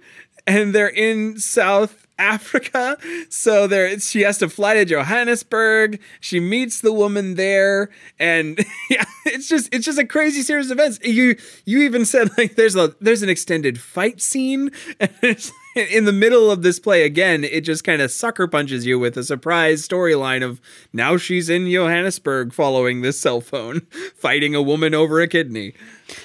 [0.47, 2.97] and they're in South Africa.
[3.29, 6.01] So there she has to fly to Johannesburg.
[6.21, 8.59] She meets the woman there, and
[8.91, 11.01] yeah, it's just it's just a crazy series of events.
[11.03, 15.53] You you even said like there's a there's an extended fight scene, and it's
[15.91, 19.17] in the middle of this play again, it just kind of sucker punches you with
[19.17, 20.61] a surprise storyline of
[20.93, 23.81] now she's in Johannesburg following this cell phone,
[24.17, 25.75] fighting a woman over a kidney.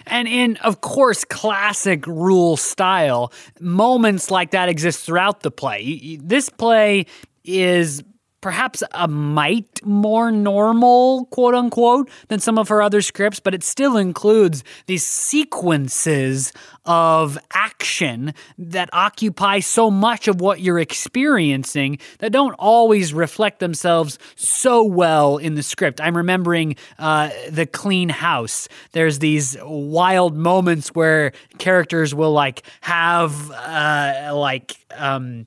[0.05, 6.17] And in, of course, classic Ruhl style, moments like that exist throughout the play.
[6.21, 7.05] This play
[7.43, 8.03] is
[8.41, 13.63] perhaps a mite more normal, quote unquote, than some of her other scripts, but it
[13.63, 16.54] still includes these sequences
[16.86, 24.17] of action that occupy so much of what you're experiencing that don't always reflect themselves
[24.36, 26.02] so well in the script.
[26.02, 28.67] I'm remembering uh, the clean house.
[28.93, 35.45] There's these wild moments where characters will like have uh, like um,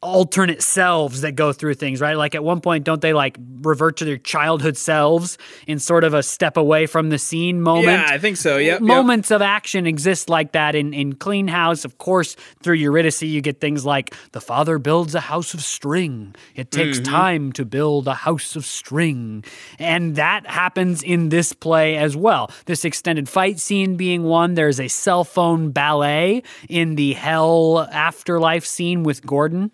[0.00, 2.16] alternate selves that go through things, right?
[2.16, 6.14] Like at one point, don't they like revert to their childhood selves in sort of
[6.14, 7.86] a step away from the scene moment?
[7.86, 8.58] Yeah, I think so.
[8.58, 8.80] Yep.
[8.80, 8.80] yep.
[8.80, 11.84] Moments of action exist like that in, in Clean House.
[11.84, 16.34] Of course, through Eurydice, you get things like the father builds a house of string.
[16.54, 17.12] It takes mm-hmm.
[17.12, 19.44] time to build a house of string.
[19.80, 22.52] And that happens in this play as well.
[22.66, 28.64] This extended fight scene being one, there's a cell phone ballet in the hell afterlife
[28.64, 29.72] scene with Gordon.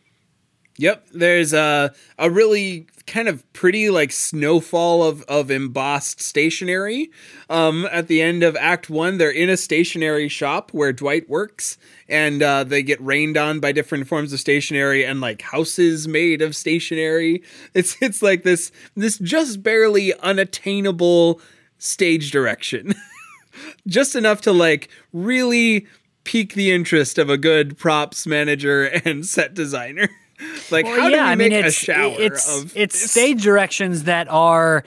[0.76, 7.10] Yep, there's a a really kind of pretty like snowfall of of embossed stationery.
[7.48, 11.78] Um, at the end of Act One, they're in a stationery shop where Dwight works,
[12.08, 16.42] and uh, they get rained on by different forms of stationery and like houses made
[16.42, 17.42] of stationery.
[17.72, 21.40] It's it's like this this just barely unattainable
[21.78, 22.94] stage direction,
[23.86, 25.86] just enough to like really
[26.24, 30.08] pique the interest of a good props manager and set designer.
[30.70, 33.10] Like, how do we make a shower it's, of it's this?
[33.10, 34.84] stage directions that are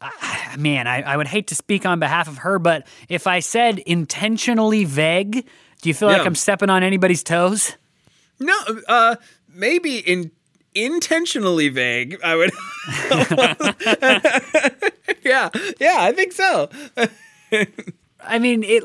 [0.00, 3.40] ah, man I, I would hate to speak on behalf of her but if i
[3.40, 5.46] said intentionally vague
[5.80, 7.76] do you feel like i'm stepping on anybody's toes
[8.38, 8.56] No,
[8.88, 9.16] uh,
[9.54, 10.32] maybe in
[10.74, 12.18] intentionally vague.
[12.22, 12.50] I would.
[15.22, 16.68] yeah, yeah, I think so.
[18.20, 18.82] I mean, it.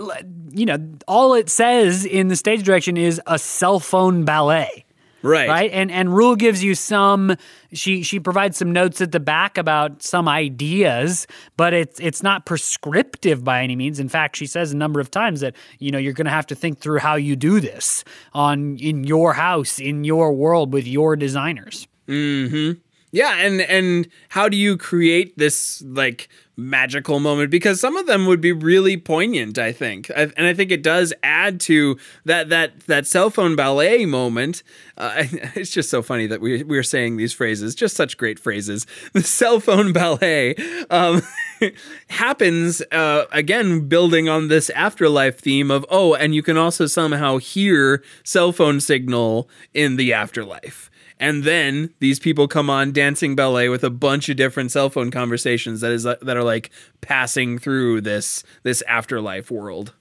[0.52, 0.78] You know,
[1.08, 4.86] all it says in the stage direction is a cell phone ballet.
[5.22, 5.50] Right.
[5.50, 5.72] Right.
[5.72, 7.36] And and Ruhl gives you some
[7.74, 12.46] she she provides some notes at the back about some ideas, but it's it's not
[12.46, 14.00] prescriptive by any means.
[14.00, 16.56] In fact, she says a number of times that, you know, you're gonna have to
[16.56, 18.04] think through how you do this
[18.34, 21.88] on in your house, in your world with your designers.
[22.08, 22.80] Mm-hmm.
[23.18, 27.50] Yeah, and and how do you create this like magical moment?
[27.50, 30.12] Because some of them would be really poignant i think.
[30.12, 34.62] I, and i think it does add to that that that cell phone ballet moment.
[35.00, 35.24] Uh,
[35.56, 38.86] it's just so funny that we, we're saying these phrases just such great phrases.
[39.14, 40.54] The cell phone ballet
[40.92, 41.24] um,
[42.12, 47.38] happens uh, again building on this afterlife theme of oh and you can also somehow
[47.38, 53.70] hear cell phone signal in the afterlife and then these people come on dancing ballet
[53.70, 56.70] with a bunch of different cell phone conversations that is uh, that are like
[57.02, 59.94] passing through this this afterlife world.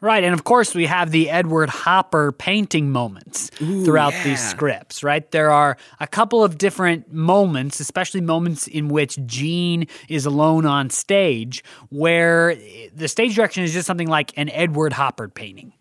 [0.00, 4.24] Right, and of course we have the Edward Hopper painting moments Ooh, throughout yeah.
[4.24, 5.30] these scripts, right?
[5.30, 10.90] There are a couple of different moments, especially moments in which Jean is alone on
[10.90, 12.56] stage, where
[12.92, 15.72] the stage direction is just something like an Edward Hopper painting.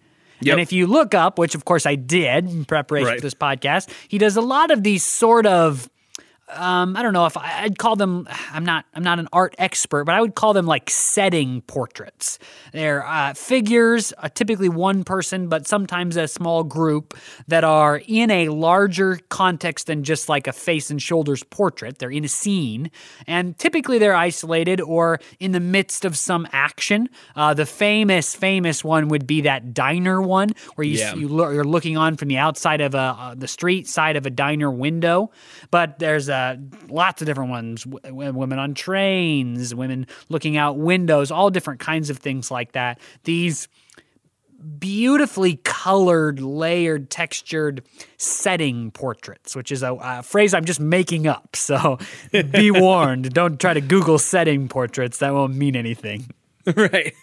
[0.42, 0.54] Yep.
[0.54, 3.18] And if you look up, which of course I did in preparation Right.
[3.18, 5.90] for this podcast, he does a lot of these sort of
[6.54, 8.28] um, I don't know if I- I'd call them.
[8.54, 8.86] I'm not.
[8.94, 12.40] I'm not an art expert, but I would call them like setting portraits.
[12.74, 18.30] They're uh, figures, uh, typically one person, but sometimes a small group that are in
[18.32, 22.00] a larger context than just like a face and shoulders portrait.
[22.00, 22.92] They're in a scene,
[23.28, 27.10] and typically they're isolated or in the midst of some action.
[27.36, 31.16] Uh, the famous, famous one would be that diner one, where you Yeah.
[31.16, 34.26] you lo- you're looking on from the outside of a uh, the street side of
[34.26, 35.32] a diner window.
[35.72, 36.58] But there's uh,
[36.90, 41.80] lots of different ones: w- w- women on trains, women looking out windows, all different
[41.80, 43.00] kinds of things like that.
[43.24, 43.68] These
[44.80, 47.84] beautifully colored, layered, textured
[48.18, 51.56] setting portraits, which is a, a phrase I'm just making up.
[51.62, 52.00] So
[52.52, 55.20] be warned, don't try to Google setting portraits.
[55.20, 56.30] That won't mean anything.
[56.76, 57.14] right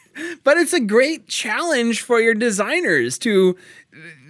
[0.45, 3.57] but it's a great challenge for your designers to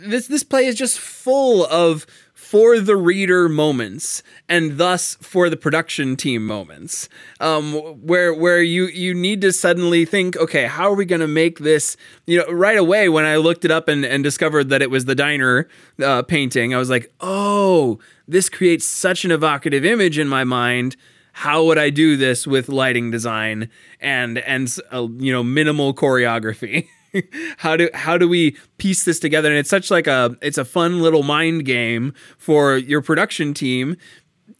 [0.01, 2.07] this this play is just full of
[2.49, 7.07] for the reader moments and thus for the production team moments
[7.41, 11.29] um, where where you you need to suddenly think okay how are we going to
[11.29, 11.95] make this
[12.27, 15.05] you know right away when i looked it up and, and discovered that it was
[15.05, 15.69] the diner
[16.03, 20.97] uh, painting i was like oh this creates such an evocative image in my mind
[21.33, 23.71] how would I do this with lighting design
[24.01, 26.89] and and uh, you know minimal choreography?
[27.59, 29.49] how do how do we piece this together?
[29.49, 33.97] And it's such like a it's a fun little mind game for your production team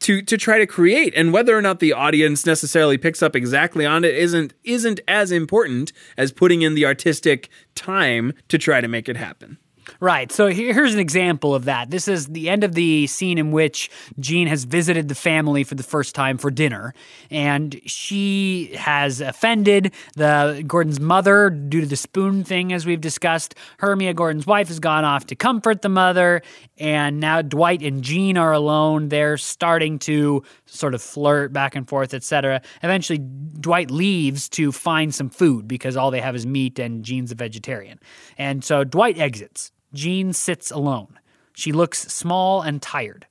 [0.01, 1.13] to to try to create.
[1.17, 5.33] And whether or not the audience necessarily picks up exactly on it isn't isn't as
[5.33, 9.59] important as putting in the artistic time to try to make it happen.
[10.01, 10.31] Right.
[10.31, 11.91] So here's an example of that.
[11.91, 15.75] This is the end of the scene in which Jean has visited the family for
[15.75, 16.95] the first time for dinner,
[17.31, 23.55] and she has offended the Gordon's mother due to the spoon thing, as we've discussed.
[23.79, 26.43] Hermia, Gordon's wife, has gone off to comfort the mother,
[26.77, 29.09] and now Dwight and Jean are alone.
[29.09, 32.63] They're starting to sort of flirt back and forth, etc.
[32.83, 37.33] Eventually, Dwight leaves to find some food because all they have is meat, and Jean's
[37.33, 37.99] a vegetarian.
[38.37, 39.73] And so Dwight exits.
[39.93, 41.19] Jean sits alone.
[41.55, 43.27] She looks small and tired.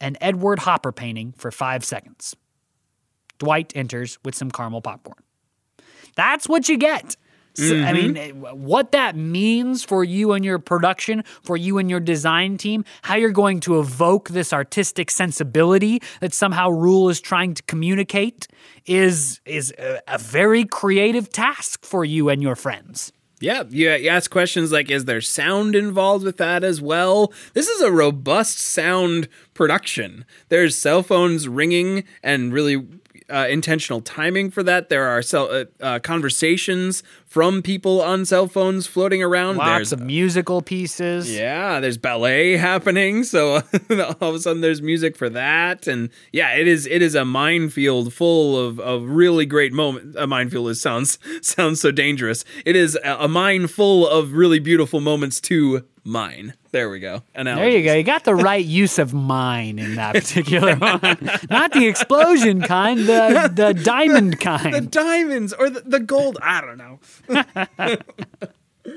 [0.00, 2.34] An Edward Hopper painting for five seconds.
[3.38, 5.18] Dwight enters with some caramel popcorn.
[6.16, 7.16] That's what you get.
[7.54, 11.90] So, I mean, eh, what that means for you and your production, for you and
[11.90, 17.20] your design team, how you're going to evoke this artistic sensibility that somehow Ruhl is
[17.20, 18.48] trying to communicate
[18.86, 23.12] is is a, a very creative task for you and your friends.
[23.42, 27.32] Yeah, you, ask questions like, is there sound involved with that as well?
[27.54, 30.24] This is a robust sound production.
[30.48, 32.86] There's cell phones ringing and really
[33.28, 34.88] uh, intentional timing for that.
[34.88, 39.56] There are cell, uh, uh, conversations from people on cell phones floating around.
[39.56, 41.34] Lots there's, of musical pieces.
[41.34, 43.56] yeah, there's ballet happening, so
[43.90, 47.24] all of a sudden there's music for that, and yeah, it is it is a
[47.24, 50.16] minefield full of, of really great moments.
[50.16, 52.44] A minefield is sounds sounds so dangerous.
[52.64, 56.54] It is a, a mine full of really beautiful moments to mine.
[56.70, 57.22] There we go.
[57.34, 57.94] There you go.
[57.94, 61.18] You got the right use of mine in that particular one.
[61.50, 64.74] Not the explosion kind, the the diamond kind.
[64.74, 66.38] The diamonds or the, the gold.
[66.42, 67.98] I don't know.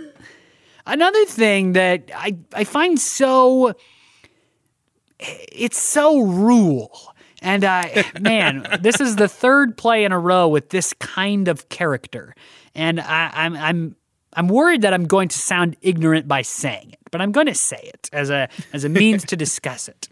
[0.88, 3.74] Another thing that I I find so
[5.20, 10.70] it's so Ruhl And uh, man, this is the third play in a row with
[10.70, 12.36] this kind of character,
[12.74, 13.96] and I, I'm I'm
[14.36, 17.56] I'm worried that I'm going to sound ignorant by saying it, but I'm going to
[17.56, 20.10] say it as a as a means to discuss it.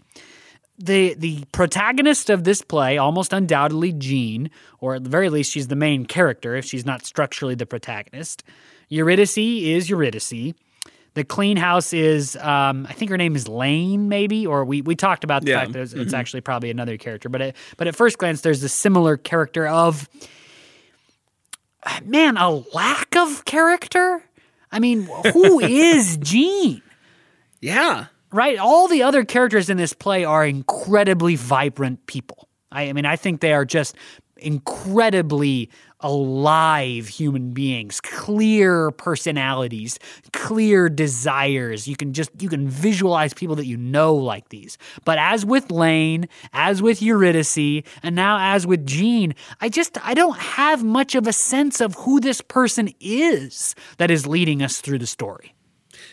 [0.80, 4.50] The the protagonist of this play, almost undoubtedly Jean,
[4.80, 8.44] or at the very least, she's the main character if she's not structurally the protagonist.
[8.90, 10.54] Eurydice is Eurydice.
[11.16, 14.96] The clean house is, um, I think her name is Lane, maybe, or we, we
[14.96, 15.60] talked about the Yeah.
[15.60, 17.30] fact that it's, it's actually probably another character.
[17.30, 20.10] But it, but at first glance, there's a similar character of
[22.06, 24.24] man, a lack of character.
[24.72, 26.82] I mean, who is Jean?
[27.62, 28.06] Yeah.
[28.32, 28.58] Right?
[28.58, 32.48] All the other characters in this play are incredibly vibrant people.
[32.72, 33.96] I, I mean, I think they are just
[34.38, 35.70] incredibly
[36.04, 39.98] alive human beings, clear personalities,
[40.34, 41.88] clear desires.
[41.88, 44.78] You can just you can visualize people that you know like these.
[45.06, 50.14] But as with Lane, as with Eurydice, and now as with Jean, I just I
[50.14, 54.82] don't have much of a sense of who this person is that is leading us
[54.82, 55.56] through the story.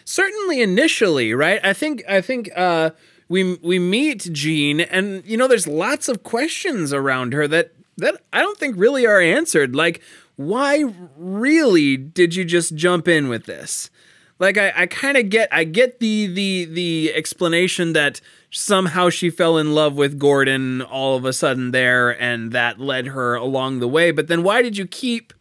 [0.04, 1.60] certainly initially, right?
[1.64, 2.90] I think I think uh,
[3.28, 8.20] we we meet Jean, and you know, there's lots of questions around her that that
[8.32, 9.74] I don't think really are answered.
[9.74, 10.00] Like,
[10.36, 10.84] why
[11.16, 13.90] really did you just jump in with this?
[14.38, 18.20] Like, I, I kind of get I get the the the explanation that
[18.50, 23.08] somehow she fell in love with Gordon all of a sudden there, and that led
[23.08, 24.10] her along the way.
[24.10, 25.34] But then, why did you keep?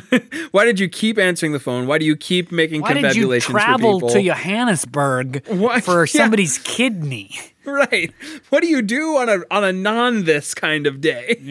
[0.52, 1.86] Why did you keep answering the phone?
[1.86, 6.22] Why do you keep making Why did you travel to Johannesburg Why- for yeah.
[6.22, 7.38] somebody's kidney?
[7.64, 8.12] Right.
[8.48, 11.36] What do you do on a on a non this kind of day?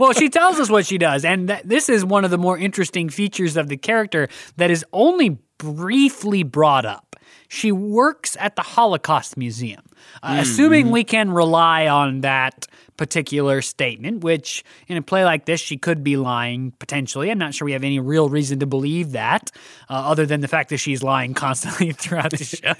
[0.00, 2.58] well, she tells us what she does, and th- this is one of the more
[2.58, 7.14] interesting features of the character that is only briefly brought up.
[7.48, 9.82] She works at the Holocaust Museum.
[10.22, 15.60] Uh, Assuming we can rely on that particular statement, which in a play like this,
[15.60, 17.30] she could be lying potentially.
[17.30, 19.50] I'm not sure we have any real reason to believe that,
[19.88, 22.74] uh, other than the fact that she's lying constantly throughout the show.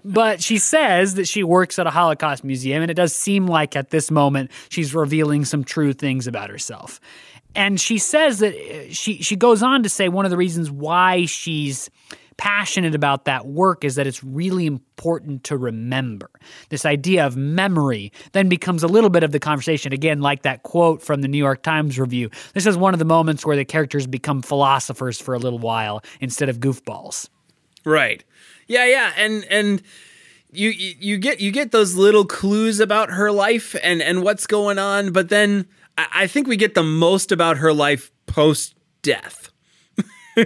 [0.04, 3.76] but she says that she works at a Holocaust museum, and it does seem like
[3.76, 7.00] at this moment she's revealing some true things about herself.
[7.54, 10.70] And she says that uh, she she goes on to say one of the reasons
[10.70, 11.90] why she's
[12.42, 16.28] passionate about that work is that it's really important to remember.
[16.70, 20.64] This idea of memory then becomes a little bit of the conversation again like that
[20.64, 22.30] quote from the New York Times review.
[22.52, 26.02] This is one of the moments where the characters become philosophers for a little while
[26.20, 27.28] instead of goofballs.
[27.84, 28.24] Right.
[28.66, 29.80] Yeah, yeah, and and
[30.50, 34.80] you you get you get those little clues about her life and and what's going
[34.80, 39.50] on, but then I, I think we get the most about her life post death.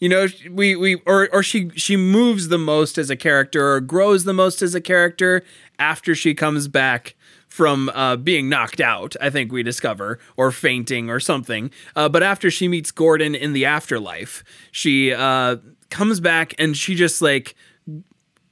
[0.00, 3.80] you know, we we or or she she moves the most as a character or
[3.80, 5.42] grows the most as a character
[5.78, 7.14] after she comes back
[7.54, 11.70] from uh, being knocked out, I think we discover, or fainting or something.
[11.94, 14.42] Uh, but after she meets Gordon in the afterlife,
[14.72, 17.54] she uh, comes back and she just like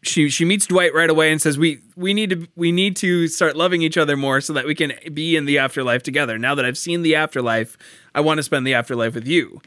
[0.03, 3.27] she she meets Dwight right away and says we we need to we need to
[3.29, 6.39] start loving each other more so that we can be in the afterlife together.
[6.39, 7.77] Now that I've seen the afterlife,
[8.15, 9.61] I want to spend the afterlife with you.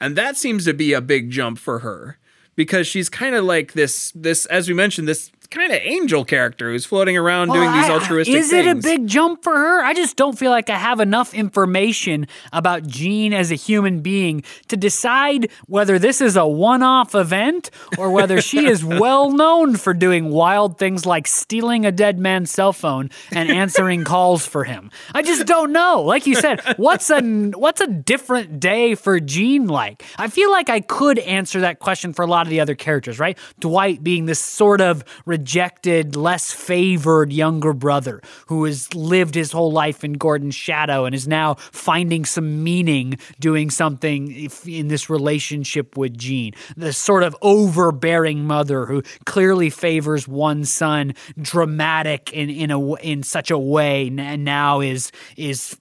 [0.00, 2.18] And that seems to be a big jump for her
[2.56, 6.70] because she's kind of like this this as we mentioned this kind of angel character
[6.70, 8.66] who's floating around doing these I- altruistic Is things.
[8.66, 9.82] Is it a big jump for her?
[9.84, 14.44] I just don't feel like I have enough information about Jean as a human being
[14.68, 19.76] to decide whether this is a one off event or whether she is well known
[19.76, 24.64] for doing wild things like stealing a dead man's cell phone and answering calls for
[24.64, 24.90] him.
[25.14, 26.02] I just don't know.
[26.02, 30.04] Like you said, what's a what's a different day for Jean like?
[30.16, 33.18] I feel like I could answer that question for a lot of the other characters,
[33.18, 33.36] right?
[33.58, 35.04] Dwight being this sort of
[35.40, 41.14] rejected, less favored younger brother who has lived his whole life in Gordon's shadow and
[41.14, 46.52] is now finding some meaning doing something in this relationship with Jean.
[46.76, 53.22] The sort of overbearing mother who clearly favors one son, dramatic in in a in
[53.22, 55.76] such a way, and now is is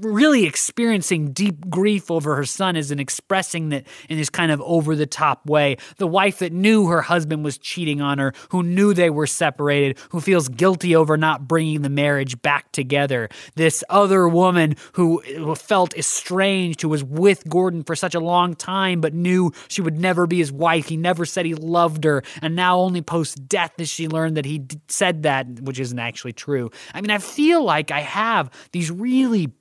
[0.00, 4.60] really experiencing deep grief over her son, is and expressing that in this kind of
[4.62, 5.78] over the top way.
[5.96, 9.98] The wife that knew her husband was cheating on her, who knew they were separated,
[10.10, 13.28] who feels guilty over not bringing the marriage back together.
[13.54, 18.54] This other woman who who felt estranged, who was with Gordon for such a long
[18.54, 20.88] time, but knew she would never be his wife.
[20.88, 24.44] He never said he loved her, and now only post death does she learn that
[24.44, 26.70] he d- said that, which isn't actually true.
[26.92, 29.52] I mean, I feel like I have these really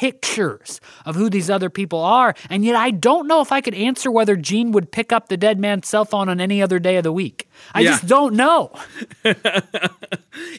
[0.00, 2.34] pictures of who these other people are.
[2.50, 5.36] And yet I don't know if I could answer whether Jean would pick up the
[5.36, 7.48] dead man's cell phone on any other day of the week.
[7.72, 7.90] I Yeah.
[7.92, 8.72] just don't know.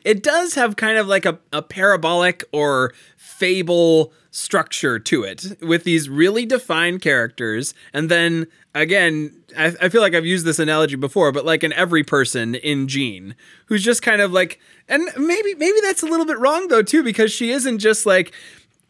[0.05, 5.83] it does have kind of like a, a parabolic or fable structure to it with
[5.85, 10.97] these really defined characters and then again I, I feel like i've used this analogy
[10.97, 13.35] before but like an every person in Jean
[13.67, 14.59] who's just kind of like
[14.89, 18.33] and maybe maybe that's a little bit wrong though too because she isn't just like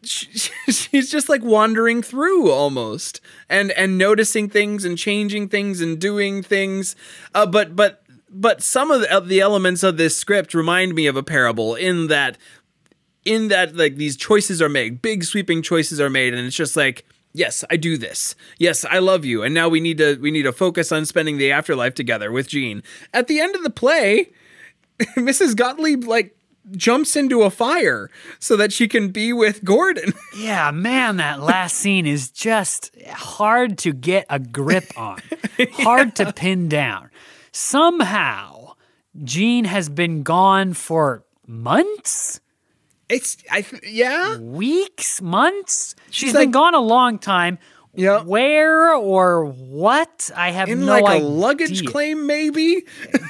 [0.02, 0.26] she,
[0.72, 6.42] she's just like wandering through almost and and noticing things and changing things and doing
[6.42, 6.96] things.
[7.34, 11.06] Uh, but but but some of the, of the elements of this script remind me
[11.06, 12.36] of a parable in that
[13.24, 16.76] in that like these choices are made big sweeping choices are made and it's just
[16.76, 18.34] like yes i do this.
[18.58, 19.42] Yes i love you.
[19.42, 22.48] And now we need to we need to focus on spending the afterlife together with
[22.48, 22.82] Jean.
[23.12, 24.30] at the end of the play
[25.16, 26.35] mrs gottlieb like
[26.72, 31.76] jumps into a fire so that she can be with gordon Yeah, man, that last
[31.76, 35.20] scene is just hard to get a grip on,
[35.72, 37.10] hard to pin down.
[37.52, 38.72] Somehow,
[39.24, 42.40] Jean has been gone for months,
[43.08, 45.94] it's i yeah weeks, months.
[46.10, 47.58] She's like- been gone a long time.
[47.94, 48.22] Yeah.
[48.22, 50.30] Where or what?
[50.36, 52.82] I have in no like a luggage claim maybe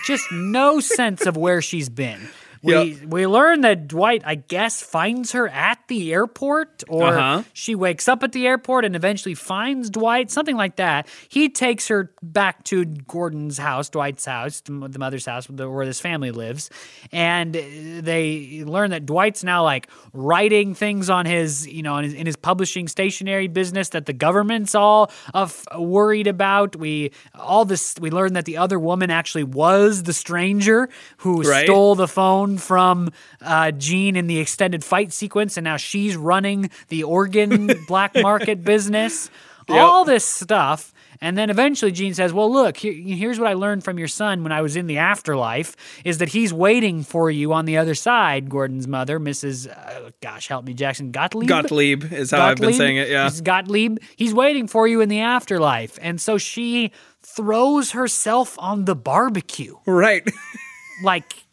[0.04, 2.28] Just no sense of where she's been.
[2.66, 3.08] We Yep.
[3.08, 7.42] we learn that Dwight, I guess, finds her at the airport, or Uh-huh.
[7.52, 11.06] she wakes up at the airport and eventually finds Dwight, something like that.
[11.28, 15.86] He takes her back to Gordon's house, Dwight's house, the the mother's house, where where
[15.86, 16.70] this family lives,
[17.12, 22.14] and they learn that Dwight's now like writing things on his, you know, in his,
[22.14, 25.48] in his publishing stationery business that the government's all uh,
[25.78, 26.76] worried about.
[26.76, 30.88] We all this we learn that the other woman actually was the stranger
[31.18, 31.64] who Right.
[31.66, 36.70] stole the phone from uh, Jean in the extended fight sequence, and now she's running
[36.88, 39.30] the organ black market business.
[39.68, 40.92] All this stuff.
[41.20, 44.42] And then eventually Jean says, Well, look, here, here's what I learned from your son
[44.42, 47.94] when I was in the afterlife is that he's waiting for you on the other
[47.94, 49.68] side, Gordon's mother, Mrs.
[49.68, 51.48] Uh, gosh, help me, Jackson Gottlieb.
[51.48, 53.44] gottlieb is how i've been saying it yeah Mrs.
[53.44, 53.98] Gottlieb.
[54.16, 55.98] He's waiting for you in the afterlife.
[56.02, 56.92] And so she
[57.22, 60.28] throws herself on the barbecue, right
[61.02, 61.45] like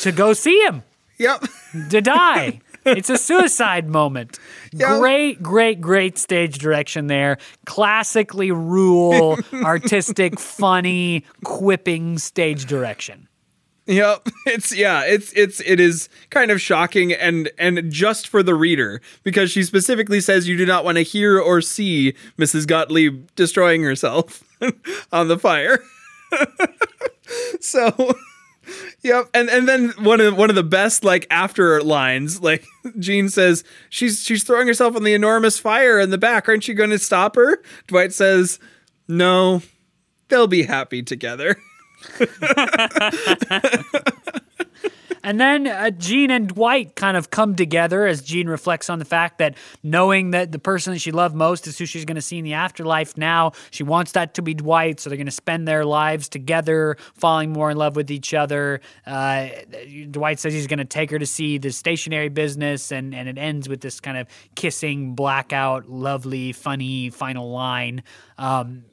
[0.00, 0.82] to go see him,
[1.18, 1.44] yep
[1.90, 2.60] to die.
[2.84, 4.40] It's a suicide moment.
[4.72, 4.98] Yeah.
[4.98, 7.38] Great, great, great stage direction there.
[7.64, 13.28] Classically rural, artistic, funny, quipping stage direction.
[13.86, 14.28] Yep.
[14.46, 19.00] It's yeah, it's it's it is kind of shocking and and just for the reader
[19.22, 22.66] because she specifically says you do not want to hear or see Mrs.
[22.66, 24.42] Gottlieb destroying herself
[25.12, 25.78] on the fire.
[27.60, 28.12] so
[29.02, 32.64] Yep, and and then one of one of the best like after lines, like
[32.98, 36.48] Jean says she's she's throwing herself on the enormous fire in the back.
[36.48, 37.62] Aren't you going to stop her?
[37.88, 38.58] Dwight says,
[39.08, 39.62] "No,
[40.28, 41.56] they'll be happy together."
[45.24, 49.04] And then uh, Jean and Dwight kind of come together as Jean reflects on the
[49.04, 52.22] fact that knowing that the person that she loved most is who she's going to
[52.22, 55.00] see in the afterlife now, she wants that to be Dwight.
[55.00, 58.80] So they're going to spend their lives together, falling more in love with each other.
[59.06, 59.48] Uh,
[60.10, 63.38] Dwight says he's going to take her to see the stationery business, and, and it
[63.38, 68.02] ends with this kind of kissing, blackout, lovely, funny final line.
[68.38, 68.84] Um,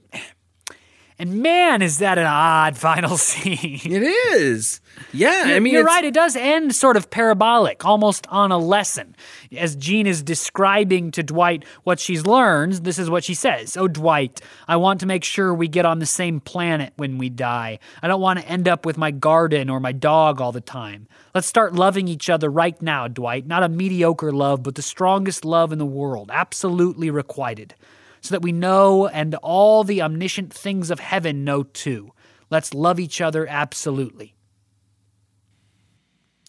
[1.19, 3.79] and man, is that an odd final scene.
[3.83, 4.79] It is.
[5.11, 6.03] Yeah, I mean you're right.
[6.03, 9.15] It does end sort of parabolic, almost on a lesson.
[9.55, 13.87] As Jean is describing to Dwight what she's learned, this is what she says Oh,
[13.87, 17.79] Dwight, I want to make sure we get on the same planet when we die.
[18.01, 21.07] I don't want to end up with my garden or my dog all the time.
[21.35, 23.45] Let's start loving each other right now, Dwight.
[23.45, 27.75] Not a mediocre love, but the strongest love in the world, absolutely requited.
[28.21, 32.11] So that we know and all the omniscient things of heaven know too.
[32.49, 34.35] Let's love each other absolutely.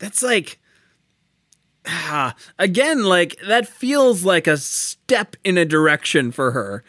[0.01, 0.59] that's like
[1.87, 6.83] ah, again like that feels like a step in a direction for her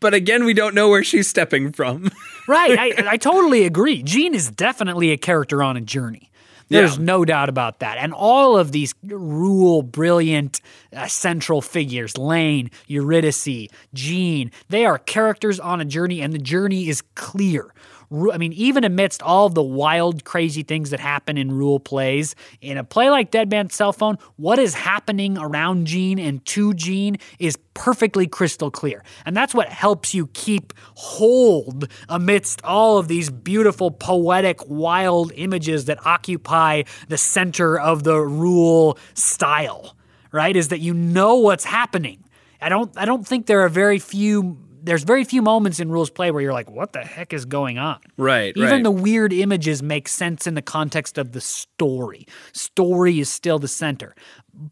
[0.00, 2.10] but again we don't know where she's stepping from
[2.48, 2.78] Right.
[2.78, 4.02] I, I totally agree.
[4.02, 6.30] Jean is definitely a character on a journey.
[6.68, 7.04] There's Yeah.
[7.04, 7.98] no doubt about that.
[7.98, 10.60] And all of these Ruhl brilliant
[10.94, 16.88] uh, central figures, Lane, Eurydice, Jean, they are characters on a journey, and the journey
[16.88, 17.72] is clear.
[18.10, 22.78] I mean, even amidst all the wild, crazy things that happen in Ruhl plays, in
[22.78, 27.16] a play like Dead Man's Cell Phone, what is happening around Jean and to Jean
[27.38, 29.04] is perfectly crystal clear.
[29.24, 35.86] And that's what helps you keep hold amidst all of these beautiful, poetic, wild images
[35.86, 39.96] that occupy the center of the Ruhl style.
[40.32, 40.54] right?
[40.54, 42.22] Is that you know what's happening.
[42.60, 46.10] I don't I don't think there are very few there's very few moments in Ruhl's
[46.10, 47.98] play where you're like, what the heck is going on?
[48.16, 48.56] Right.
[48.56, 48.82] Even right.
[48.84, 52.26] the weird images make sense in the context of the story.
[52.52, 54.14] Story is still the center.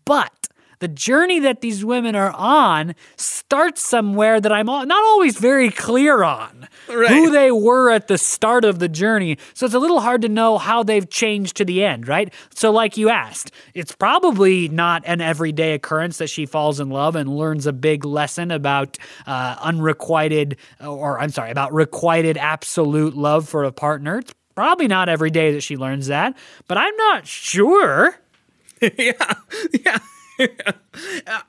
[0.05, 0.49] But
[0.85, 6.23] the journey that these women are on starts somewhere that I'm not always very clear
[6.23, 7.09] on Right.
[7.09, 9.39] who they were at the start of the journey.
[9.55, 12.31] So it's a little hard to know how they've changed to the end, right?
[12.55, 17.17] So, like you asked, it's probably not an everyday occurrence that she falls in love
[17.17, 23.49] and learns a big lesson about uh, unrequited, or I'm sorry, about requited absolute love
[23.49, 24.19] for a partner.
[24.19, 26.37] It's probably not every day that she learns that,
[26.69, 28.17] but I'm not sure.
[28.99, 29.35] yeah,
[29.85, 29.99] yeah.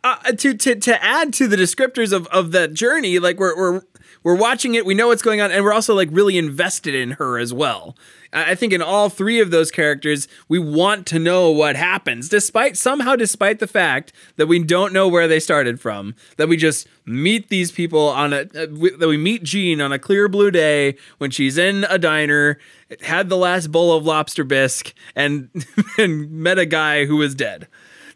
[0.03, 3.81] uh, to to to add to the descriptors of of that journey, like we're we're
[4.23, 7.11] we're watching it, we know what's going on, and we're also like really invested in
[7.11, 7.95] her as well.
[8.33, 12.27] I I think in all three of those characters, we want to know what happens,
[12.29, 16.57] despite somehow, despite the fact that we don't know where they started from, that we
[16.57, 20.27] just meet these people on a, uh, we- that we meet Jean on a clear
[20.27, 22.57] blue day when she's in a diner,
[23.01, 25.49] had the last bowl of lobster bisque, and
[25.97, 27.67] and met a guy who was dead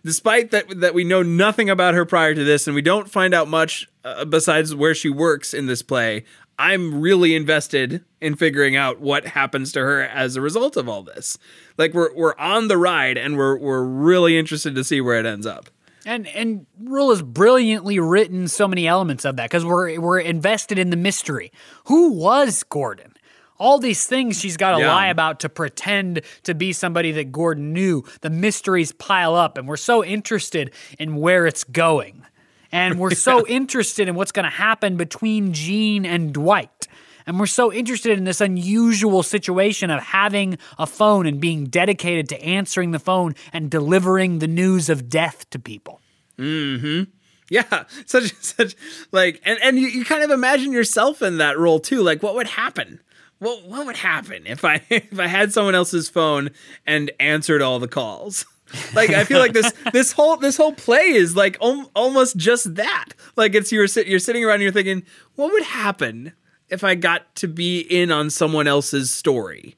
[0.04, 3.34] despite that that we know nothing about her prior to this and we don't find
[3.34, 6.24] out much uh, besides where she works in this play
[6.58, 11.04] i'm really invested in figuring out what happens to her as a result of all
[11.04, 11.38] this
[11.78, 15.26] like we're we're on the ride and we're we're really interested to see where it
[15.26, 15.70] ends up
[16.06, 20.80] And and Ruhl has brilliantly written so many elements of that because we're we're invested
[20.80, 21.52] in the mystery.
[21.86, 23.14] Who was Gordon?
[23.60, 24.88] All these things she's got to Yeah.
[24.94, 28.04] lie about to pretend to be somebody that Gordon knew.
[28.22, 32.24] The mysteries pile up, and we're so interested in where it's going.
[32.72, 36.88] And we're so interested in what's going to happen between Jean and Dwight.
[37.26, 42.28] And we're so interested in this unusual situation of having a phone and being dedicated
[42.30, 46.00] to answering the phone and delivering the news of death to people.
[46.38, 47.04] hmm
[47.52, 48.76] yeah such such
[49.12, 52.36] like and and you, you kind of imagine yourself in that role too like what
[52.36, 53.00] would happen
[53.40, 56.52] what what would happen if i if i had someone else's phone
[56.86, 58.46] and answered all the calls?
[58.94, 62.76] Like i feel like this this whole this whole play is like om- almost just
[62.76, 63.08] that.
[63.36, 65.02] Like it's you're sit, you're sitting around and you're thinking
[65.34, 66.34] what would happen
[66.70, 69.76] if i got to be in on someone else's story?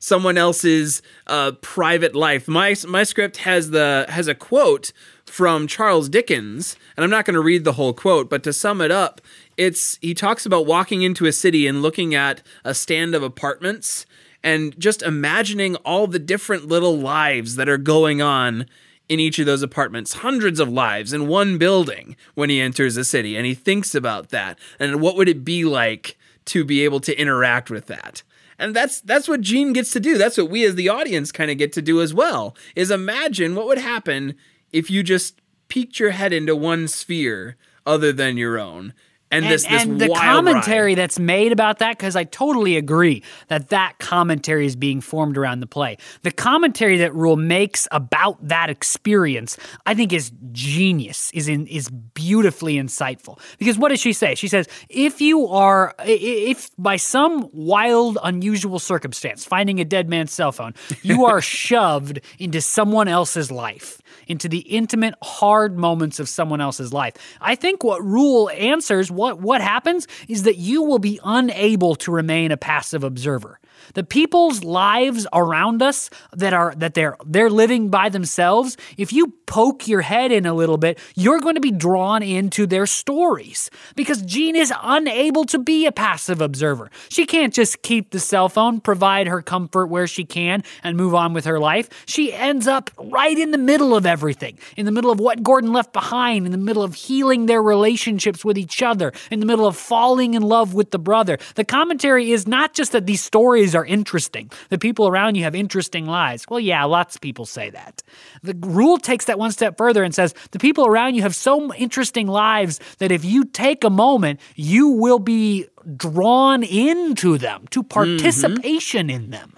[0.00, 2.48] Someone else's uh, private life.
[2.48, 4.92] My my script has the has a quote
[5.26, 8.80] from Charles Dickens, and I'm not going to read the whole quote, but to sum
[8.80, 9.20] it up,
[9.56, 14.06] it's he talks about walking into a city and looking at a stand of apartments
[14.42, 18.66] and just imagining all the different little lives that are going on
[19.08, 23.04] in each of those apartments, hundreds of lives in one building when he enters a
[23.04, 27.00] city, and he thinks about that and what would it be like to be able
[27.00, 28.22] to interact with that.
[28.58, 30.16] And that's that's what Jean gets to do.
[30.16, 32.56] That's what we as the audience kind of get to do as well.
[32.76, 34.34] Is imagine what would happen
[34.72, 38.94] if you just peeked your head into one sphere other than your own.
[39.32, 40.98] And, this this and the wild commentary ride.
[40.98, 45.60] that's made about that because i totally agree that that commentary is being formed around
[45.60, 45.96] the play.
[46.22, 49.56] The commentary that Ruhl makes about that experience
[49.86, 53.38] i think is genius is in is beautifully insightful.
[53.58, 54.34] Because what does she say?
[54.34, 60.32] She says if you are if by some wild unusual circumstance finding a dead man's
[60.32, 66.28] cell phone you are shoved into someone else's life into the intimate hard moments of
[66.28, 67.14] someone else's life.
[67.40, 72.10] I think what Ruhl answers what what happens is that you will be unable to
[72.10, 73.58] remain a passive observer
[73.94, 79.34] the people's lives around us that are that they're they're living by themselves if you
[79.46, 83.70] poke your head in a little bit you're going to be drawn into their stories
[83.94, 86.90] because Jean is unable to be a passive observer.
[87.08, 91.14] She can't just keep the cell phone provide her comfort where she can and move
[91.14, 91.88] on with her life.
[92.06, 95.72] She ends up right in the middle of everything in the middle of what Gordon
[95.72, 99.66] left behind in the middle of healing their relationships with each other in the middle
[99.66, 101.38] of falling in love with the brother.
[101.54, 105.54] The commentary is not just that these stories are interesting the people around you have
[105.54, 108.02] interesting lives well yeah lots of people say that
[108.42, 111.72] the Ruhl takes that one step further and says the people around you have so
[111.74, 117.82] interesting lives that if you take a moment you will be drawn into them to
[117.82, 117.88] mm-hmm.
[117.88, 119.52] participation in them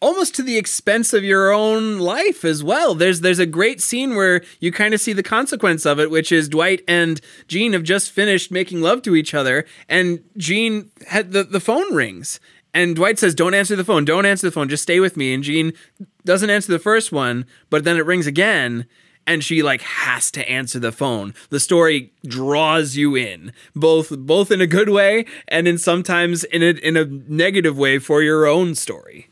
[0.00, 2.94] almost to the expense of your own life as well.
[2.94, 6.32] There's there's a great scene where you kind of see the consequence of it, which
[6.32, 11.32] is Dwight and Jean have just finished making love to each other, and Jean had
[11.32, 12.40] the, the phone rings.
[12.74, 15.34] And Dwight says, Don't answer the phone, don't answer the phone, just stay with me.
[15.34, 15.72] And Jean
[16.24, 18.86] doesn't answer the first one, but then it rings again.
[19.26, 21.34] And she like has to answer the phone.
[21.50, 26.62] The story draws you in, both both in a good way and in sometimes in
[26.62, 29.28] a in a negative way for your own story.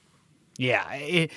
[0.58, 1.30] Yeah, it,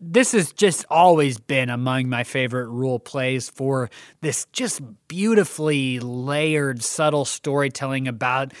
[0.00, 3.90] this has just always been among my favorite Ruhl plays for
[4.20, 8.52] this just beautifully layered, subtle storytelling about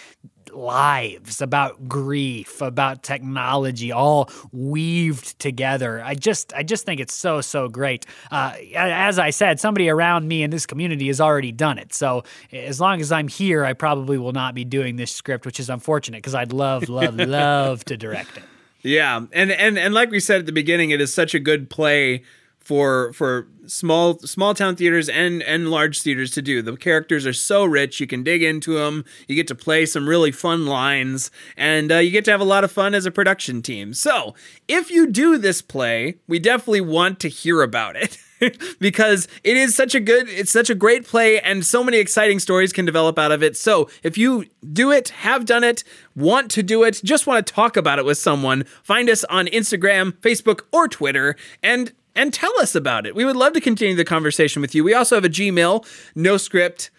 [0.58, 6.02] lives, about grief, about technology, all weaved together.
[6.02, 8.04] I just, I just think it's so, so great.
[8.30, 11.94] Uh, as I said, somebody around me in this community has already done it.
[11.94, 15.60] So as long as I'm here, I probably will not be doing this script, which
[15.60, 18.42] is unfortunate because I'd love, love, love to direct it.
[18.82, 21.68] Yeah, and and and like we said at the beginning, it is such a good
[21.68, 22.22] play
[22.68, 26.60] for for small small town theaters and and large theaters to do.
[26.60, 29.06] The characters are so rich, you can dig into them.
[29.26, 32.44] You get to play some really fun lines, and uh, you get to have a
[32.44, 33.94] lot of fun as a production team.
[33.94, 34.34] So
[34.68, 38.18] if you do this play, we definitely want to hear about it.
[38.78, 42.38] because it is such a good it's such a great play and so many exciting
[42.38, 45.82] stories can develop out of it so if you do it have done it
[46.14, 49.46] want to do it just want to talk about it with someone find us on
[49.46, 53.14] instagram facebook or twitter and and tell us about it.
[53.14, 54.82] We would love to continue the conversation with you.
[54.82, 56.90] We also have a Gmail, no script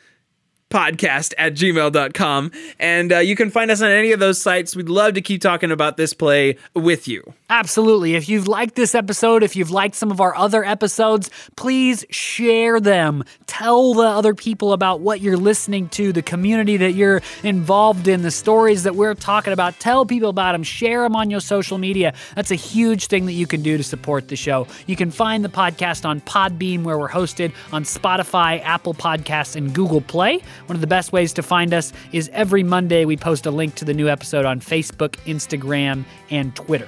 [0.69, 2.51] podcast at gmail.com.
[2.79, 4.75] And uh, you can find us on any of those sites.
[4.75, 7.33] We'd love to keep talking about this play with you.
[7.49, 8.15] Absolutely.
[8.15, 12.79] If you've liked this episode, if you've liked some of our other episodes, please share
[12.79, 13.23] them.
[13.47, 18.21] Tell the other people about what you're listening to, the community that you're involved in,
[18.21, 19.79] the stories that we're talking about.
[19.79, 20.63] Tell people about them.
[20.63, 22.13] Share them on your social media.
[22.35, 24.67] That's a huge thing that you can do to support the show.
[24.85, 29.73] You can find the podcast on Podbean, where we're hosted, on Spotify, Apple Podcasts, and
[29.73, 30.41] Google Play.
[30.67, 33.75] One of the best ways to find us is every Monday we post a link
[33.75, 36.87] to the new episode on Facebook, Instagram, and Twitter.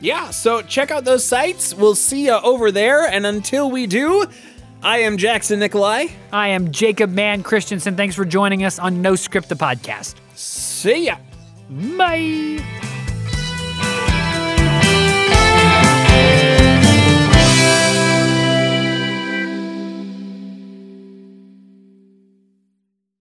[0.00, 1.72] Yeah, so check out those sites.
[1.74, 3.06] We'll see you over there.
[3.06, 4.26] And until we do,
[4.82, 6.08] I am Jackson Nikolai.
[6.32, 7.96] I am Jacob Mann Christensen.
[7.96, 10.16] Thanks for joining us on No Script the Podcast.
[10.34, 11.16] See ya.
[11.70, 12.92] Bye.